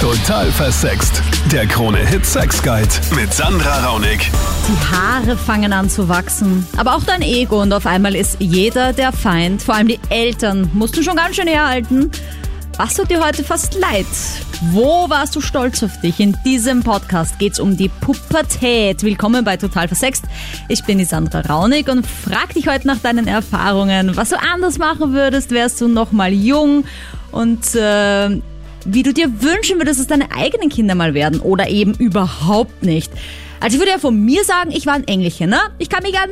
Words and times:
Total 0.00 0.46
versext. 0.52 1.20
Der 1.50 1.66
Krone-Hit 1.66 2.24
Sex 2.24 2.62
Guide 2.62 2.88
mit 3.16 3.34
Sandra 3.34 3.84
Raunig. 3.84 4.30
Die 4.68 4.94
Haare 4.94 5.36
fangen 5.36 5.72
an 5.72 5.90
zu 5.90 6.08
wachsen, 6.08 6.64
aber 6.76 6.94
auch 6.94 7.02
dein 7.02 7.20
Ego 7.20 7.60
und 7.60 7.72
auf 7.72 7.84
einmal 7.84 8.14
ist 8.14 8.36
jeder 8.38 8.92
der 8.92 9.10
Feind. 9.10 9.60
Vor 9.60 9.74
allem 9.74 9.88
die 9.88 9.98
Eltern 10.08 10.70
mussten 10.72 11.02
schon 11.02 11.16
ganz 11.16 11.34
schön 11.34 11.48
herhalten. 11.48 12.12
Was 12.76 12.94
tut 12.94 13.10
dir 13.10 13.24
heute 13.24 13.42
fast 13.42 13.74
leid? 13.74 14.06
Wo 14.70 15.10
warst 15.10 15.34
du 15.34 15.40
stolz 15.40 15.82
auf 15.82 16.00
dich? 16.00 16.20
In 16.20 16.36
diesem 16.44 16.84
Podcast 16.84 17.36
geht's 17.40 17.58
um 17.58 17.76
die 17.76 17.88
Pubertät. 17.88 19.02
Willkommen 19.02 19.44
bei 19.44 19.56
Total 19.56 19.88
Versext. 19.88 20.26
Ich 20.68 20.84
bin 20.84 20.98
die 20.98 21.06
Sandra 21.06 21.40
Raunig 21.40 21.88
und 21.88 22.06
frag 22.06 22.54
dich 22.54 22.68
heute 22.68 22.86
nach 22.86 22.98
deinen 22.98 23.26
Erfahrungen. 23.26 24.16
Was 24.16 24.28
du 24.28 24.36
anders 24.38 24.78
machen 24.78 25.12
würdest, 25.12 25.50
wärst 25.50 25.80
du 25.80 25.88
noch 25.88 26.12
mal 26.12 26.32
jung 26.32 26.84
und 27.32 27.74
äh, 27.74 28.40
wie 28.88 29.02
du 29.02 29.12
dir 29.12 29.26
wünschen 29.42 29.78
würdest, 29.78 30.00
dass 30.00 30.06
deine 30.06 30.32
eigenen 30.36 30.68
Kinder 30.68 30.94
mal 30.94 31.14
werden 31.14 31.40
oder 31.40 31.68
eben 31.68 31.94
überhaupt 31.94 32.82
nicht. 32.82 33.12
Also 33.60 33.76
ich 33.76 33.80
würde 33.80 33.92
ja 33.92 33.98
von 33.98 34.18
mir 34.18 34.44
sagen, 34.44 34.70
ich 34.70 34.86
war 34.86 34.94
ein 34.94 35.06
Engelchen, 35.06 35.50
ne? 35.50 35.58
Ich 35.78 35.90
kann 35.90 36.02
mich 36.02 36.18
an 36.18 36.30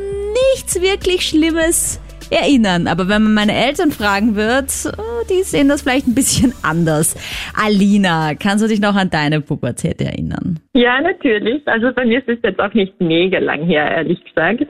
nichts 0.55 0.81
wirklich 0.81 1.23
Schlimmes 1.23 2.01
erinnern. 2.31 2.87
Aber 2.87 3.09
wenn 3.09 3.23
man 3.23 3.35
meine 3.35 3.55
Eltern 3.55 3.91
fragen 3.91 4.37
wird, 4.37 4.71
oh, 4.97 5.25
die 5.29 5.43
sehen 5.43 5.69
das 5.69 5.83
vielleicht 5.83 6.07
ein 6.07 6.15
bisschen 6.15 6.53
anders. 6.63 7.17
Alina, 7.55 8.35
kannst 8.35 8.65
du 8.65 8.69
dich 8.69 8.81
noch 8.81 8.95
an 8.95 9.11
deine 9.11 9.41
Pubertät 9.41 10.01
erinnern? 10.01 10.61
Ja, 10.75 11.01
natürlich. 11.01 11.67
Also 11.67 11.93
bei 11.93 12.05
mir 12.05 12.19
ist 12.19 12.29
es 12.29 12.39
jetzt 12.43 12.61
auch 12.61 12.75
nicht 12.75 13.01
mega 13.01 13.39
lang 13.39 13.65
her, 13.65 13.91
ehrlich 13.91 14.23
gesagt. 14.25 14.67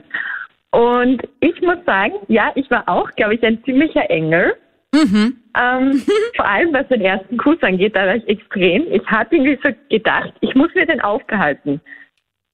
Und 0.71 1.21
ich 1.39 1.61
muss 1.61 1.77
sagen, 1.85 2.13
ja, 2.27 2.51
ich 2.55 2.69
war 2.69 2.87
auch, 2.87 3.09
glaube 3.15 3.35
ich, 3.35 3.43
ein 3.43 3.63
ziemlicher 3.63 4.09
Engel. 4.09 4.53
Mhm. 4.93 5.37
Ähm, 5.59 6.03
vor 6.35 6.47
allem 6.47 6.73
was 6.73 6.87
den 6.87 7.01
ersten 7.01 7.37
Kuss 7.37 7.61
angeht, 7.61 7.95
da 7.95 8.05
war 8.05 8.15
ich 8.15 8.27
extrem. 8.27 8.91
Ich 8.91 9.05
hatte 9.07 9.35
irgendwie 9.35 9.59
so 9.63 9.69
gedacht, 9.89 10.33
ich 10.41 10.55
muss 10.55 10.73
mir 10.75 10.85
den 10.85 11.01
aufgehalten. 11.01 11.81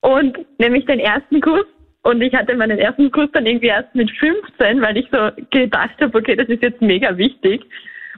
Und 0.02 0.38
nämlich 0.60 0.86
den 0.86 1.00
ersten 1.00 1.42
Kuss. 1.42 1.66
Und 2.04 2.22
ich 2.22 2.34
hatte 2.34 2.56
meinen 2.56 2.80
ersten 2.80 3.10
Kuss 3.12 3.30
dann 3.32 3.46
irgendwie 3.46 3.68
erst 3.68 3.96
mit 3.96 4.12
15, 4.12 4.82
weil 4.82 4.98
ich 4.98 5.08
so 5.10 5.30
gedacht 5.52 5.96
habe, 6.02 6.18
okay, 6.18 6.36
das 6.36 6.50
ist 6.50 6.62
jetzt 6.62 6.82
mega 6.82 7.18
wichtig. 7.18 7.62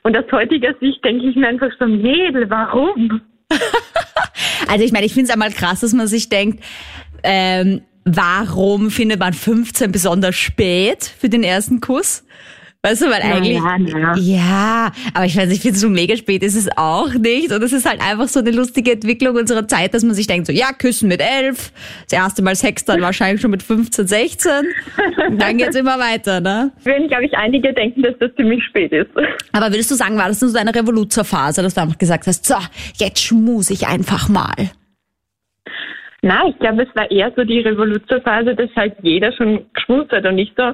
Und 0.02 0.17
aus 0.17 0.31
heutiger 0.31 0.73
Sicht 0.79 1.03
denke 1.05 1.27
ich 1.27 1.35
mir 1.35 1.47
einfach 1.47 1.69
so, 1.79 1.85
Mädel, 1.85 2.50
warum? 2.50 3.22
also 4.67 4.83
ich 4.83 4.91
meine, 4.91 5.05
ich 5.05 5.13
finde 5.13 5.25
es 5.25 5.31
einmal 5.31 5.52
krass, 5.52 5.81
dass 5.81 5.94
man 5.94 6.07
sich 6.07 6.29
denkt, 6.29 6.63
ähm, 7.23 7.81
warum 8.05 8.89
findet 8.89 9.19
man 9.19 9.33
15 9.33 9.91
besonders 9.91 10.35
spät 10.35 11.03
für 11.03 11.29
den 11.29 11.44
ersten 11.44 11.81
Kuss? 11.81 12.25
Weißt 12.86 13.02
du, 13.02 13.05
weil 13.08 13.22
eigentlich. 13.23 13.58
Ja, 13.58 13.78
ja. 13.80 14.16
ja 14.16 14.91
aber 15.16 15.25
ich 15.25 15.36
weiß, 15.36 15.52
ich 15.52 15.61
finde, 15.61 15.80
so 15.80 15.89
mega 15.89 16.16
spät 16.16 16.44
ist 16.44 16.55
es 16.55 16.69
auch 16.78 17.11
nicht. 17.16 17.52
Und 17.52 17.64
es 17.64 17.73
ist 17.73 17.89
halt 17.89 18.00
einfach 18.00 18.28
so 18.28 18.41
eine 18.41 18.52
lustige 18.52 18.91
Entwicklung 18.91 19.36
unserer 19.36 19.67
Zeit, 19.67 19.95
dass 19.95 20.03
man 20.03 20.14
sich 20.14 20.28
denkt, 20.28 20.45
so, 20.45 20.53
ja, 20.53 20.67
küssen 20.72 21.09
mit 21.09 21.19
elf, 21.19 21.72
das 22.03 22.13
erste 22.13 22.44
Mal 22.44 22.56
Sex 22.56 22.86
dann 22.86 23.02
wahrscheinlich 23.02 23.41
schon 23.41 23.50
mit 23.50 23.63
15, 23.63 24.06
16. 24.06 24.52
Und 25.30 25.41
dann 25.41 25.58
geht's 25.58 25.75
immer 25.75 25.97
weiter, 25.97 26.41
ne? 26.41 26.73
Wenn, 26.83 27.08
glaube 27.08 27.25
ich, 27.25 27.33
einige 27.36 27.73
denken, 27.73 28.03
dass 28.03 28.13
das 28.19 28.30
ziemlich 28.36 28.63
spät 28.66 28.91
ist. 28.91 29.09
Aber 29.52 29.72
würdest 29.72 29.89
du 29.89 29.95
sagen, 29.95 30.16
war 30.19 30.28
das 30.28 30.39
so 30.39 30.53
deine 30.53 30.75
Revoluzerphase, 30.75 31.63
dass 31.63 31.73
du 31.73 31.81
einfach 31.81 31.97
gesagt 31.97 32.28
hast, 32.28 32.45
so, 32.45 32.56
jetzt 32.97 33.19
schmus 33.19 33.72
ich 33.72 33.88
einfach 33.88 34.30
mal? 34.30 34.53
Nein, 36.22 36.50
ich 36.52 36.59
glaube, 36.59 36.83
es 36.83 36.95
war 36.95 37.09
eher 37.09 37.33
so 37.36 37.44
die 37.44 37.61
Revoluzerphase, 37.61 38.53
dass 38.53 38.69
halt 38.75 38.94
jeder 39.02 39.31
schon 39.31 39.66
geschmust 39.73 40.11
hat 40.11 40.28
und 40.28 40.36
nicht 40.36 40.53
so, 40.56 40.73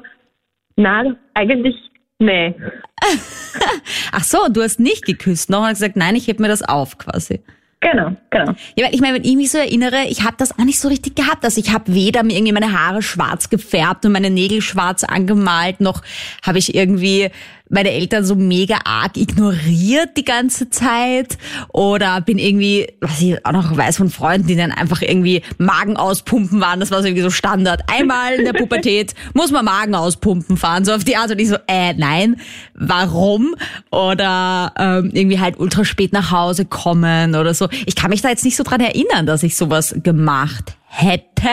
na, 0.76 1.16
eigentlich 1.36 1.91
Nee. 2.22 2.54
Ach 4.12 4.24
so, 4.24 4.48
du 4.48 4.62
hast 4.62 4.80
nicht 4.80 5.06
geküsst 5.06 5.50
noch 5.50 5.64
und 5.64 5.70
gesagt, 5.70 5.96
nein, 5.96 6.16
ich 6.16 6.28
heb 6.28 6.40
mir 6.40 6.48
das 6.48 6.62
auf 6.62 7.00
quasi. 7.00 7.42
Genau, 7.80 8.16
genau. 8.30 8.54
Ja, 8.76 8.86
weil 8.86 8.94
ich 8.94 9.02
meine, 9.02 9.16
wenn 9.16 9.24
ich 9.24 9.36
mich 9.36 9.50
so 9.50 9.58
erinnere, 9.58 10.06
ich 10.08 10.24
habe 10.24 10.36
das 10.38 10.52
auch 10.52 10.64
nicht 10.64 10.80
so 10.80 10.88
richtig 10.88 11.16
gehabt. 11.16 11.44
Also 11.44 11.60
ich 11.60 11.74
habe 11.74 11.96
weder 11.96 12.22
mir 12.22 12.34
irgendwie 12.34 12.54
meine 12.54 12.80
Haare 12.80 13.02
schwarz 13.02 13.50
gefärbt 13.50 14.06
und 14.06 14.12
meine 14.12 14.30
Nägel 14.30 14.62
schwarz 14.62 15.04
angemalt, 15.04 15.82
noch 15.82 16.04
habe 16.46 16.60
ich 16.60 16.76
irgendwie 16.76 17.32
meine 17.72 17.92
Eltern 17.92 18.26
so 18.26 18.36
mega 18.36 18.80
arg 18.84 19.18
ignoriert 19.18 20.18
die 20.18 20.26
ganze 20.26 20.70
Zeit 20.70 21.38
oder 21.70 22.22
bin 22.22 22.38
irgendwie, 22.38 22.88
was 23.00 23.22
ich 23.22 23.44
auch 23.46 23.54
noch 23.54 23.76
weiß 23.76 23.98
von 23.98 24.10
Freunden, 24.10 24.48
die 24.48 24.56
dann 24.56 24.72
einfach 24.72 25.02
irgendwie 25.02 25.42
Magen 25.58 25.98
auspumpen 25.98 26.60
waren, 26.60 26.80
das 26.80 26.92
war 26.92 27.02
so 27.02 27.08
irgendwie 27.08 27.24
so 27.24 27.30
Standard. 27.30 27.82
Einmal 27.88 28.34
in 28.34 28.46
der 28.46 28.54
Pubertät 28.54 29.14
muss 29.34 29.52
man 29.52 29.66
Magen 29.66 29.96
auspumpen 29.96 30.58
fahren, 30.58 30.86
so 30.86 30.94
auf 30.94 31.04
die 31.04 31.16
Art 31.16 31.32
und 31.32 31.40
ich 31.40 31.48
so, 31.48 31.58
äh, 31.68 31.94
nein, 31.94 32.36
warum? 32.74 33.56
Oder 33.90 34.74
ähm, 34.78 35.12
irgendwie 35.14 35.40
halt 35.40 35.60
ultra 35.60 35.86
spät 35.86 36.14
nach 36.14 36.32
Hause 36.32 36.66
kommen 36.66 37.36
oder 37.36 37.54
so. 37.54 37.70
Ich 37.86 37.96
kann 37.96 38.10
mich 38.10 38.22
da 38.22 38.30
jetzt 38.30 38.44
nicht 38.44 38.58
so 38.58 38.64
dran 38.64 38.82
erinnern, 38.82 39.26
dass 39.26 39.44
ich 39.44 39.56
sowas 39.56 39.96
gemacht 40.04 40.76
hätte. 40.88 41.50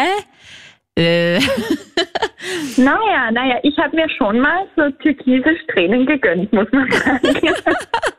Äh. 0.99 1.39
naja, 2.77 3.31
naja, 3.31 3.61
ich 3.63 3.79
habe 3.79 3.95
mir 3.95 4.09
schon 4.11 4.41
mal 4.41 4.67
so 4.75 4.91
türkise 5.03 5.57
Strähnen 5.63 6.05
gegönnt, 6.07 6.53
muss 6.53 6.67
man 6.73 6.91
sagen. 6.91 7.21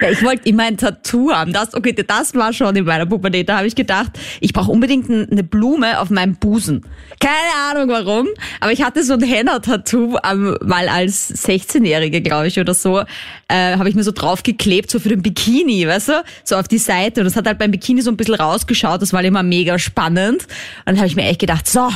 Ja, 0.00 0.10
ich 0.10 0.22
wollte 0.22 0.46
immer 0.48 0.64
ein 0.64 0.76
Tattoo 0.76 1.32
haben. 1.32 1.52
Das, 1.52 1.74
okay, 1.74 1.92
das 1.92 2.34
war 2.34 2.52
schon 2.52 2.76
in 2.76 2.84
meiner 2.84 3.06
Pubertät. 3.06 3.48
Da 3.48 3.58
habe 3.58 3.66
ich 3.66 3.74
gedacht, 3.74 4.12
ich 4.40 4.52
brauche 4.52 4.70
unbedingt 4.70 5.08
eine 5.10 5.42
Blume 5.42 6.00
auf 6.00 6.10
meinem 6.10 6.36
Busen. 6.36 6.84
Keine 7.18 7.34
Ahnung 7.70 7.88
warum, 7.88 8.28
aber 8.60 8.72
ich 8.72 8.82
hatte 8.82 9.02
so 9.02 9.14
ein 9.14 9.22
Henna-Tattoo 9.22 10.18
ähm, 10.22 10.56
mal 10.62 10.88
als 10.88 11.34
16-Jährige, 11.46 12.20
glaube 12.20 12.48
ich, 12.48 12.60
oder 12.60 12.74
so, 12.74 13.00
äh, 13.48 13.76
habe 13.76 13.88
ich 13.88 13.94
mir 13.94 14.04
so 14.04 14.12
draufgeklebt, 14.12 14.90
so 14.90 15.00
für 15.00 15.08
den 15.08 15.22
Bikini, 15.22 15.88
weißt 15.88 16.08
du, 16.08 16.22
so 16.44 16.56
auf 16.56 16.68
die 16.68 16.78
Seite. 16.78 17.22
Und 17.22 17.24
das 17.24 17.34
hat 17.34 17.46
halt 17.46 17.58
beim 17.58 17.70
Bikini 17.70 18.02
so 18.02 18.10
ein 18.10 18.16
bisschen 18.16 18.34
rausgeschaut. 18.34 19.00
Das 19.00 19.12
war 19.12 19.24
immer 19.24 19.42
mega 19.42 19.78
spannend. 19.78 20.42
Und 20.42 20.48
dann 20.86 20.98
habe 20.98 21.06
ich 21.06 21.16
mir 21.16 21.24
echt 21.24 21.40
gedacht, 21.40 21.66
so, 21.66 21.88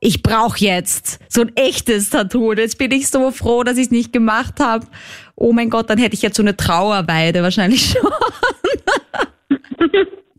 ich 0.00 0.22
brauche 0.22 0.58
jetzt 0.58 1.20
so 1.30 1.42
ein 1.42 1.52
echtes 1.56 2.10
Tattoo. 2.10 2.52
Jetzt 2.54 2.78
bin 2.78 2.90
ich 2.90 3.08
so 3.08 3.30
froh, 3.30 3.62
dass 3.62 3.76
ich 3.76 3.86
es 3.86 3.90
nicht 3.90 4.12
gemacht 4.12 4.54
habe. 4.58 4.86
Oh 5.36 5.52
mein 5.52 5.68
Gott, 5.70 5.90
dann 5.90 5.98
hätte 5.98 6.14
ich 6.14 6.22
jetzt 6.22 6.36
so 6.36 6.42
eine 6.42 6.56
Trauerweide 6.56 7.42
wahrscheinlich 7.42 7.90
schon. 7.90 8.10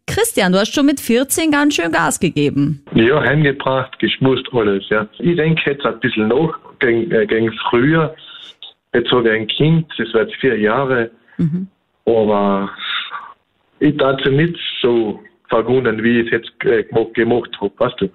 Christian, 0.08 0.52
du 0.52 0.60
hast 0.60 0.74
schon 0.74 0.88
mit 0.88 1.00
14 1.00 1.52
ganz 1.52 1.76
schön 1.76 1.92
Gas 1.92 2.20
gegeben. 2.20 2.84
Ja, 2.96 3.22
heimgebracht, 3.22 3.98
geschmust 4.00 4.46
alles, 4.52 4.84
ja. 4.90 5.08
Ich 5.20 5.38
denke 5.38 5.72
jetzt 5.72 5.86
ein 5.86 6.00
bisschen 6.00 6.28
noch 6.28 6.54
gegen, 6.80 7.12
äh, 7.12 7.26
gegen 7.26 7.54
früher. 7.70 8.14
Jetzt 8.94 9.12
habe 9.12 9.30
ich 9.30 9.36
ein 9.42 9.48
Kind, 9.48 9.86
das 9.98 10.14
wird 10.14 10.34
vier 10.42 10.60
Jahre. 10.60 11.12
Mhm. 11.38 11.68
Aber 12.06 12.70
ich 13.80 13.96
darf 13.98 14.24
nicht 14.26 14.58
so 14.82 15.22
verwundern, 15.48 16.04
wie 16.04 16.20
ich 16.20 16.26
es 16.28 16.32
jetzt 16.32 16.66
äh, 16.66 16.84
gemacht 17.14 17.52
habe, 17.62 17.72
weißt 17.78 18.02
du. 18.02 18.10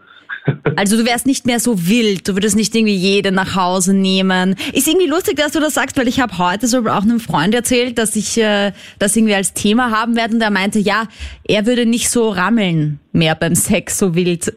Also 0.77 0.97
du 0.97 1.07
wärst 1.07 1.27
nicht 1.27 1.47
mehr 1.47 1.59
so 1.59 1.89
wild, 1.89 2.29
du 2.29 2.35
würdest 2.35 2.57
nicht 2.57 2.75
irgendwie 2.75 2.95
jede 2.95 3.33
nach 3.33 3.57
Hause 3.57 3.95
nehmen. 3.95 4.57
Ist 4.73 4.87
irgendwie 4.87 5.07
lustig, 5.07 5.37
dass 5.37 5.53
du 5.53 5.61
das 5.61 5.75
sagst, 5.75 5.99
weil 5.99 6.07
ich 6.07 6.21
habe 6.21 6.39
heute 6.39 6.67
so 6.67 6.79
auch 6.87 7.03
einem 7.03 7.21
Freund 7.21 7.55
erzählt, 7.55 7.99
dass 7.99 8.15
ich 8.15 8.39
äh, 8.39 8.73
das 8.99 9.17
irgendwie 9.17 9.35
als 9.35 9.55
Thema 9.55 9.91
haben 9.91 10.17
werde 10.17 10.35
und 10.35 10.41
der 10.41 10.51
meinte, 10.51 10.79
ja, 10.79 11.05
er 11.45 11.67
würde 11.67 11.87
nicht 11.87 12.11
so 12.11 12.29
rammeln 12.29 13.01
mehr 13.13 13.35
beim 13.35 13.55
Sex 13.55 13.99
so 13.99 14.15
wild. 14.15 14.53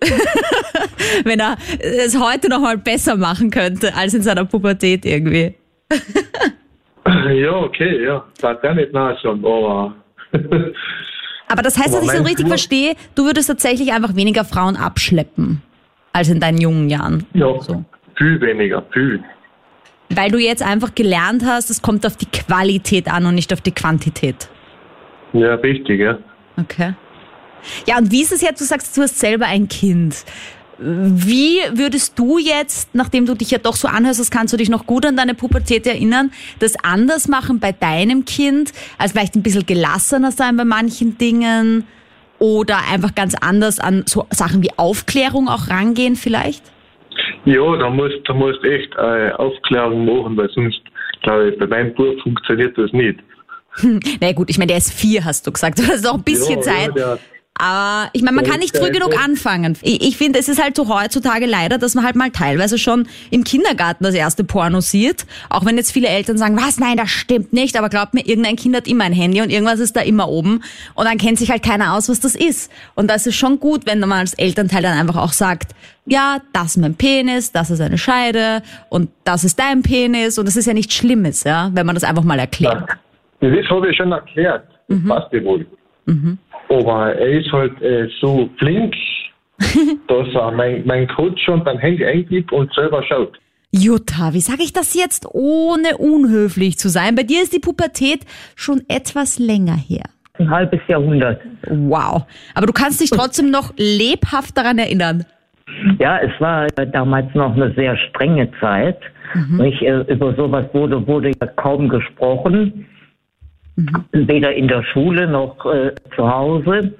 Wenn 1.24 1.40
er 1.40 1.58
es 1.80 2.20
heute 2.20 2.50
noch 2.50 2.60
mal 2.60 2.78
besser 2.78 3.16
machen 3.16 3.50
könnte 3.50 3.96
als 3.96 4.14
in 4.14 4.22
seiner 4.22 4.46
Pubertät 4.46 5.06
irgendwie. 5.06 5.56
ja, 7.06 7.52
okay, 7.52 8.04
ja. 8.04 8.26
Das 8.42 8.58
ja 8.62 8.74
nicht 8.74 8.94
nah 8.94 9.18
schon, 9.20 9.40
aber... 9.40 9.96
aber 11.48 11.62
das 11.62 11.78
heißt, 11.78 11.94
dass 11.94 12.04
ich 12.04 12.12
so 12.12 12.24
richtig 12.24 12.48
verstehe, 12.48 12.96
du 13.16 13.24
würdest 13.26 13.48
tatsächlich 13.48 13.94
einfach 13.94 14.16
weniger 14.16 14.44
Frauen 14.44 14.76
abschleppen 14.76 15.64
als 16.14 16.30
in 16.30 16.40
deinen 16.40 16.60
jungen 16.60 16.90
Jahren. 16.90 17.26
Ja, 17.34 17.60
so. 17.62 17.84
viel 18.18 18.40
weniger, 18.42 18.84
viel. 18.92 19.24
Weil 20.10 20.32
du 20.32 20.40
jetzt 20.40 20.64
einfach 20.64 20.96
gelernt 20.96 21.44
hast, 21.46 21.70
es 21.70 21.82
kommt 21.82 22.06
auf 22.06 22.18
die 22.18 22.26
Qualität 22.26 23.08
an 23.08 23.26
und 23.26 23.36
nicht 23.36 23.54
auf 23.54 23.62
die 23.62 23.72
Quantität. 23.72 24.50
Ja, 25.34 25.54
richtig, 25.56 26.00
ja. 26.00 26.18
Okay. 26.58 26.94
Ja, 27.86 27.98
und 27.98 28.12
wie 28.12 28.22
ist 28.22 28.32
es 28.32 28.42
jetzt, 28.42 28.60
du 28.60 28.66
sagst, 28.66 28.98
du 28.98 29.02
hast 29.02 29.20
selber 29.20 29.46
ein 29.46 29.68
Kind. 29.68 30.26
Wie 30.82 31.60
würdest 31.74 32.18
du 32.18 32.38
jetzt, 32.38 32.96
nachdem 32.96 33.26
du 33.26 33.36
dich 33.36 33.52
ja 33.52 33.58
doch 33.58 33.76
so 33.76 33.90
anhörst, 33.90 34.20
das 34.20 34.32
kannst 34.32 34.54
du 34.54 34.58
dich 34.58 34.70
noch 34.70 34.86
gut 34.86 35.06
an 35.06 35.18
deine 35.18 35.36
Pubertät 35.36 35.86
erinnern, 35.86 36.32
das 36.60 36.74
anders 36.84 37.28
machen 37.28 37.60
bei 37.60 37.74
deinem 37.74 38.24
Kind, 38.24 38.72
als 38.98 39.12
vielleicht 39.12 39.36
ein 39.36 39.44
bisschen 39.44 39.66
gelassener 39.66 40.32
sein 40.32 40.56
bei 40.56 40.64
manchen 40.64 41.18
Dingen? 41.18 41.86
Oder 42.40 42.80
einfach 42.92 43.16
ganz 43.16 43.36
anders 43.36 43.80
an 43.80 44.04
so 44.06 44.26
Sachen 44.32 44.64
wie 44.64 44.72
Aufklärung 44.78 45.48
auch 45.48 45.70
rangehen 45.70 46.16
vielleicht? 46.16 46.64
Ja, 47.46 47.76
da 47.78 47.90
musst 47.90 48.18
da 48.26 48.34
musst 48.34 48.64
echt 48.64 48.94
äh, 48.96 49.32
Aufklärung 49.34 50.06
machen, 50.06 50.38
weil 50.38 50.50
sonst, 50.50 50.82
glaube 51.24 51.50
ich, 51.50 51.60
bei 51.60 51.68
meinem 51.68 51.94
Buch 51.94 52.22
funktioniert 52.24 52.78
das 52.78 52.92
nicht. 52.92 53.20
Hm, 53.82 54.00
na 54.20 54.32
gut, 54.32 54.50
ich 54.50 54.58
meine, 54.58 54.70
der 54.70 54.78
ist 54.78 54.94
vier, 54.94 55.24
hast 55.24 55.46
du 55.46 55.52
gesagt. 55.52 55.80
Du 55.80 55.84
hast 55.84 56.04
noch 56.04 56.16
ein 56.16 56.24
bisschen 56.24 56.58
ja, 56.58 56.62
Zeit. 56.62 56.92
Ja, 56.96 57.18
Aber 57.62 58.10
ich 58.14 58.22
meine, 58.24 58.38
man 58.38 58.46
kann 58.46 58.60
nicht 58.62 58.76
früh 58.76 58.90
genug 58.90 59.22
anfangen. 59.22 59.78
Ich, 59.82 60.02
ich 60.02 60.18
finde, 60.18 60.40
es 60.40 60.48
ist 60.48 60.64
halt 60.64 60.78
so 60.78 60.88
heutzutage 60.88 61.46
leider, 61.46 61.78
dass 61.78 61.94
man 61.94 62.06
halt 62.06 62.16
mal 62.16 62.32
teilweise 62.32 62.78
schon 62.78 63.08
im 63.32 63.44
Kindergarten 63.44 64.06
das 64.06 64.16
erste 64.16 64.46
Porno 64.46 64.80
sieht. 64.80 65.26
Auch 65.50 65.66
wenn 65.66 65.76
jetzt 65.76 65.92
viele 65.92 66.08
Eltern 66.08 66.38
sagen, 66.38 66.56
was, 66.56 66.80
nein, 66.80 66.96
das 66.96 67.10
stimmt 67.10 67.52
nicht. 67.52 67.78
Aber 67.78 67.90
glaubt 67.90 68.14
mir, 68.14 68.26
irgendein 68.26 68.56
Kind 68.56 68.78
hat 68.78 68.88
immer 68.88 69.04
ein 69.04 69.12
Handy 69.12 69.42
und 69.42 69.50
irgendwas 69.50 69.80
ist 69.82 69.96
da 69.98 70.02
immer 70.02 70.30
oben. 70.30 70.64
Und 70.96 71.06
dann 71.06 71.18
kennt 71.18 71.38
sich 71.38 71.52
halt 71.52 71.62
keiner 71.62 71.96
aus, 71.96 72.08
was 72.08 72.22
das 72.22 72.36
ist. 72.36 72.72
Und 72.96 73.10
das 73.12 73.28
ist 73.28 73.36
schon 73.36 73.60
gut, 73.60 73.86
wenn 73.86 74.00
man 74.00 74.14
als 74.14 74.34
Elternteil 74.36 74.82
dann 74.82 74.98
einfach 74.98 75.18
auch 75.18 75.34
sagt, 75.34 75.74
ja, 76.06 76.38
das 76.54 76.68
ist 76.68 76.78
mein 76.78 76.96
Penis, 76.96 77.52
das 77.52 77.70
ist 77.70 77.82
eine 77.82 77.98
Scheide 77.98 78.64
und 78.88 79.10
das 79.26 79.44
ist 79.44 79.60
dein 79.60 79.82
Penis. 79.84 80.38
Und 80.40 80.48
das 80.48 80.56
ist 80.56 80.66
ja 80.66 80.74
nichts 80.74 80.96
Schlimmes, 80.96 81.44
ja, 81.44 81.70
wenn 81.74 81.86
man 81.86 81.94
das 81.96 82.06
einfach 82.06 82.24
mal 82.24 82.40
erklärt. 82.40 82.88
Ja, 83.42 83.50
das 83.50 83.70
habe 83.70 83.90
ich 83.92 83.98
schon 83.98 84.14
erklärt. 84.14 84.64
Das 84.88 84.98
Mhm. 84.98 85.08
passt 85.10 85.34
ja 85.34 85.44
wohl. 85.44 85.66
Aber 86.70 87.16
er 87.16 87.40
ist 87.40 87.52
halt 87.52 87.82
äh, 87.82 88.08
so 88.22 88.50
flink, 88.58 88.96
dass 90.08 90.28
er 90.34 90.52
mein, 90.52 90.84
mein 90.86 91.08
Code 91.08 91.36
schon 91.44 91.64
beim 91.64 91.78
Handy 91.78 92.06
eingibt 92.06 92.52
und 92.52 92.74
selber 92.74 93.04
schaut. 93.04 93.38
Jutta, 93.72 94.34
wie 94.34 94.40
sage 94.40 94.64
ich 94.64 94.74
das 94.74 94.96
jetzt, 94.96 95.28
ohne 95.32 95.98
unhöflich 95.98 96.80
zu 96.80 96.90
sein? 96.90 97.16
Bei 97.16 97.24
dir 97.24 97.44
ist 97.44 97.54
die 97.54 97.60
Pubertät 97.60 98.26
schon 98.56 98.82
etwas 98.88 99.38
länger 99.38 99.76
her. 99.76 100.06
Ein 100.40 100.50
halbes 100.50 100.80
Jahrhundert. 100.88 101.42
Wow. 101.68 102.26
Aber 102.56 102.66
du 102.66 102.74
kannst 102.74 103.02
dich 103.02 103.12
trotzdem 103.12 103.52
noch 103.52 103.74
lebhaft 103.78 104.58
daran 104.58 104.80
erinnern. 104.80 105.26
Ja, 106.00 106.18
es 106.18 106.32
war 106.40 106.68
damals 106.68 107.34
noch 107.36 107.54
eine 107.56 107.72
sehr 107.76 107.96
strenge 108.10 108.50
Zeit. 108.60 108.98
Nicht, 109.52 109.82
äh, 109.84 110.00
über 110.12 110.34
sowas 110.34 110.66
wurde, 110.74 111.06
wurde 111.06 111.32
ja 111.40 111.48
kaum 111.48 111.90
gesprochen. 111.90 112.88
Weder 114.12 114.54
in 114.54 114.68
der 114.68 114.84
Schule 114.84 115.28
noch 115.28 115.66
äh, 115.66 115.94
zu 116.16 116.30
Hause. 116.30 116.94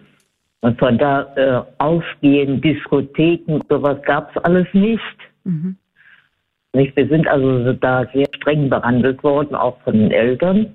Und 0.62 0.78
von 0.78 0.98
da 0.98 1.28
äh, 1.36 1.62
Ausgehen, 1.78 2.62
Diskotheken, 2.62 3.62
sowas 3.70 3.98
gab 4.04 4.36
es 4.36 4.44
alles 4.44 4.68
nicht. 4.74 5.00
nicht. 6.74 6.96
Wir 6.96 7.08
sind 7.08 7.28
also 7.28 7.74
da 7.74 8.06
sehr 8.14 8.28
streng 8.36 8.70
behandelt 8.70 9.24
worden, 9.24 9.56
auch 9.56 9.80
von 9.82 9.94
den 9.94 10.12
Eltern. 10.12 10.68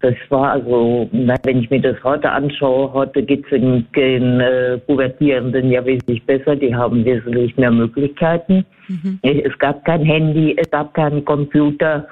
Das 0.00 0.14
war 0.28 0.50
also, 0.50 1.08
wenn 1.12 1.58
ich 1.58 1.70
mir 1.70 1.80
das 1.80 1.96
heute 2.04 2.30
anschaue, 2.30 2.92
heute 2.92 3.22
geht's 3.22 3.48
den, 3.48 3.86
den 3.96 4.40
äh, 4.40 4.76
Pubertierenden 4.78 5.70
ja 5.70 5.84
wesentlich 5.86 6.22
besser. 6.24 6.54
Die 6.54 6.74
haben 6.74 7.04
wesentlich 7.04 7.56
mehr 7.56 7.70
Möglichkeiten. 7.70 8.66
Es 9.22 9.58
gab 9.58 9.84
kein 9.84 10.02
Handy, 10.02 10.54
es 10.58 10.70
gab 10.70 10.92
keinen 10.94 11.24
Computer. 11.24 12.06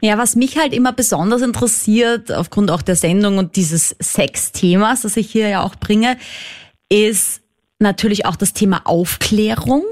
Ja, 0.00 0.16
was 0.18 0.36
mich 0.36 0.58
halt 0.58 0.72
immer 0.74 0.92
besonders 0.92 1.42
interessiert, 1.42 2.32
aufgrund 2.32 2.70
auch 2.70 2.82
der 2.82 2.94
Sendung 2.96 3.38
und 3.38 3.56
dieses 3.56 3.96
Sex-Themas, 4.00 5.02
das 5.02 5.16
ich 5.16 5.30
hier 5.30 5.48
ja 5.48 5.62
auch 5.62 5.74
bringe, 5.76 6.16
ist 6.88 7.42
natürlich 7.80 8.26
auch 8.26 8.36
das 8.36 8.52
Thema 8.52 8.82
Aufklärung. 8.84 9.82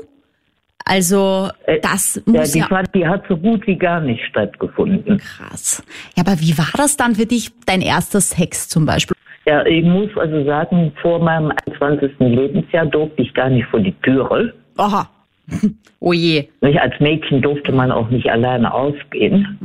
Also 0.85 1.50
Äh, 1.67 1.81
das 1.81 2.17
Ja, 2.26 2.32
muss 2.41 2.53
die, 2.53 2.58
ja, 2.61 2.67
Fahrt, 2.69 2.94
die 2.94 3.06
hat 3.06 3.25
so 3.29 3.37
gut 3.37 3.67
wie 3.67 3.76
gar 3.76 4.00
nicht 4.00 4.23
stattgefunden. 4.31 5.19
krass. 5.19 5.82
Ja, 6.17 6.23
aber 6.25 6.41
wie 6.41 6.56
war 6.56 6.69
das 6.76 6.97
dann 6.97 7.17
für 7.17 7.26
dich, 7.26 7.50
dein 7.67 7.81
erster 7.81 8.20
Sex 8.20 8.69
zum 8.69 8.87
Beispiel? 8.87 9.17
Ja, 9.47 9.64
ich 9.67 9.85
muss 9.85 10.11
also 10.17 10.44
sagen, 10.44 10.93
vor 11.03 11.19
meinem 11.23 11.53
21. 11.67 12.12
Lebensjahr 12.20 12.87
durfte 12.87 13.23
ich 13.23 13.35
gar 13.35 13.49
nicht 13.50 13.67
vor 13.69 13.81
die 13.81 13.94
Türe. 14.03 14.55
Aha. 14.76 15.08
Oh 16.00 16.12
je. 16.12 16.46
Als 16.60 17.00
Mädchen 17.00 17.40
durfte 17.43 17.72
man 17.72 17.90
auch 17.90 18.10
nicht 18.10 18.31
alleine 18.31 18.72
ausgehen. 18.72 19.58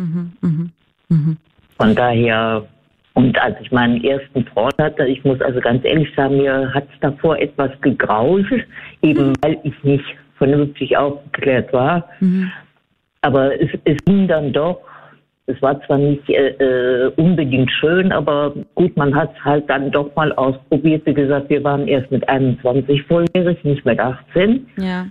Von 1.77 1.95
daher, 1.95 2.65
und 3.13 3.39
als 3.41 3.57
ich 3.61 3.71
meinen 3.71 4.03
ersten 4.03 4.45
Freund 4.45 4.77
hatte, 4.79 5.05
ich 5.05 5.23
muss 5.23 5.41
also 5.41 5.59
ganz 5.59 5.83
ehrlich 5.83 6.07
sagen, 6.15 6.37
mir 6.37 6.73
hat 6.73 6.85
es 6.91 6.99
davor 7.01 7.37
etwas 7.37 7.69
gegrault, 7.81 8.47
eben 9.01 9.33
weil 9.41 9.57
ich 9.63 9.83
nicht 9.83 10.05
vernünftig 10.37 10.97
aufgeklärt 10.97 11.71
war. 11.73 12.07
Aber 13.21 13.59
es, 13.61 13.69
es 13.83 13.97
ging 14.05 14.27
dann 14.27 14.53
doch. 14.53 14.79
Es 15.47 15.61
war 15.61 15.81
zwar 15.85 15.97
nicht 15.97 16.27
äh, 16.29 16.49
äh, 16.49 17.11
unbedingt 17.17 17.69
schön, 17.71 18.11
aber 18.11 18.53
gut, 18.75 18.95
man 18.95 19.13
hat 19.13 19.31
es 19.37 19.43
halt 19.43 19.69
dann 19.69 19.91
doch 19.91 20.15
mal 20.15 20.31
ausprobiert. 20.33 21.05
Wie 21.05 21.13
gesagt, 21.13 21.49
wir 21.49 21.63
waren 21.63 21.87
erst 21.87 22.09
mit 22.09 22.27
21 22.29 23.03
volljährig, 23.03 23.63
nicht 23.63 23.85
mit 23.85 23.99
18. 23.99 24.65
Ja. 24.77 25.05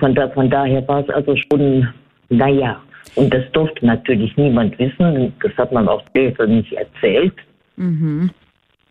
Von, 0.00 0.14
da, 0.14 0.28
von 0.30 0.50
daher 0.50 0.86
war 0.88 1.00
es 1.00 1.10
also 1.10 1.34
schon, 1.36 1.88
naja, 2.28 2.80
und 3.14 3.32
das 3.32 3.44
durfte 3.52 3.86
natürlich 3.86 4.36
niemand 4.36 4.78
wissen. 4.78 5.32
Das 5.42 5.52
hat 5.56 5.72
man 5.72 5.88
auch 5.88 6.02
später 6.08 6.46
nicht 6.46 6.72
erzählt. 6.72 7.34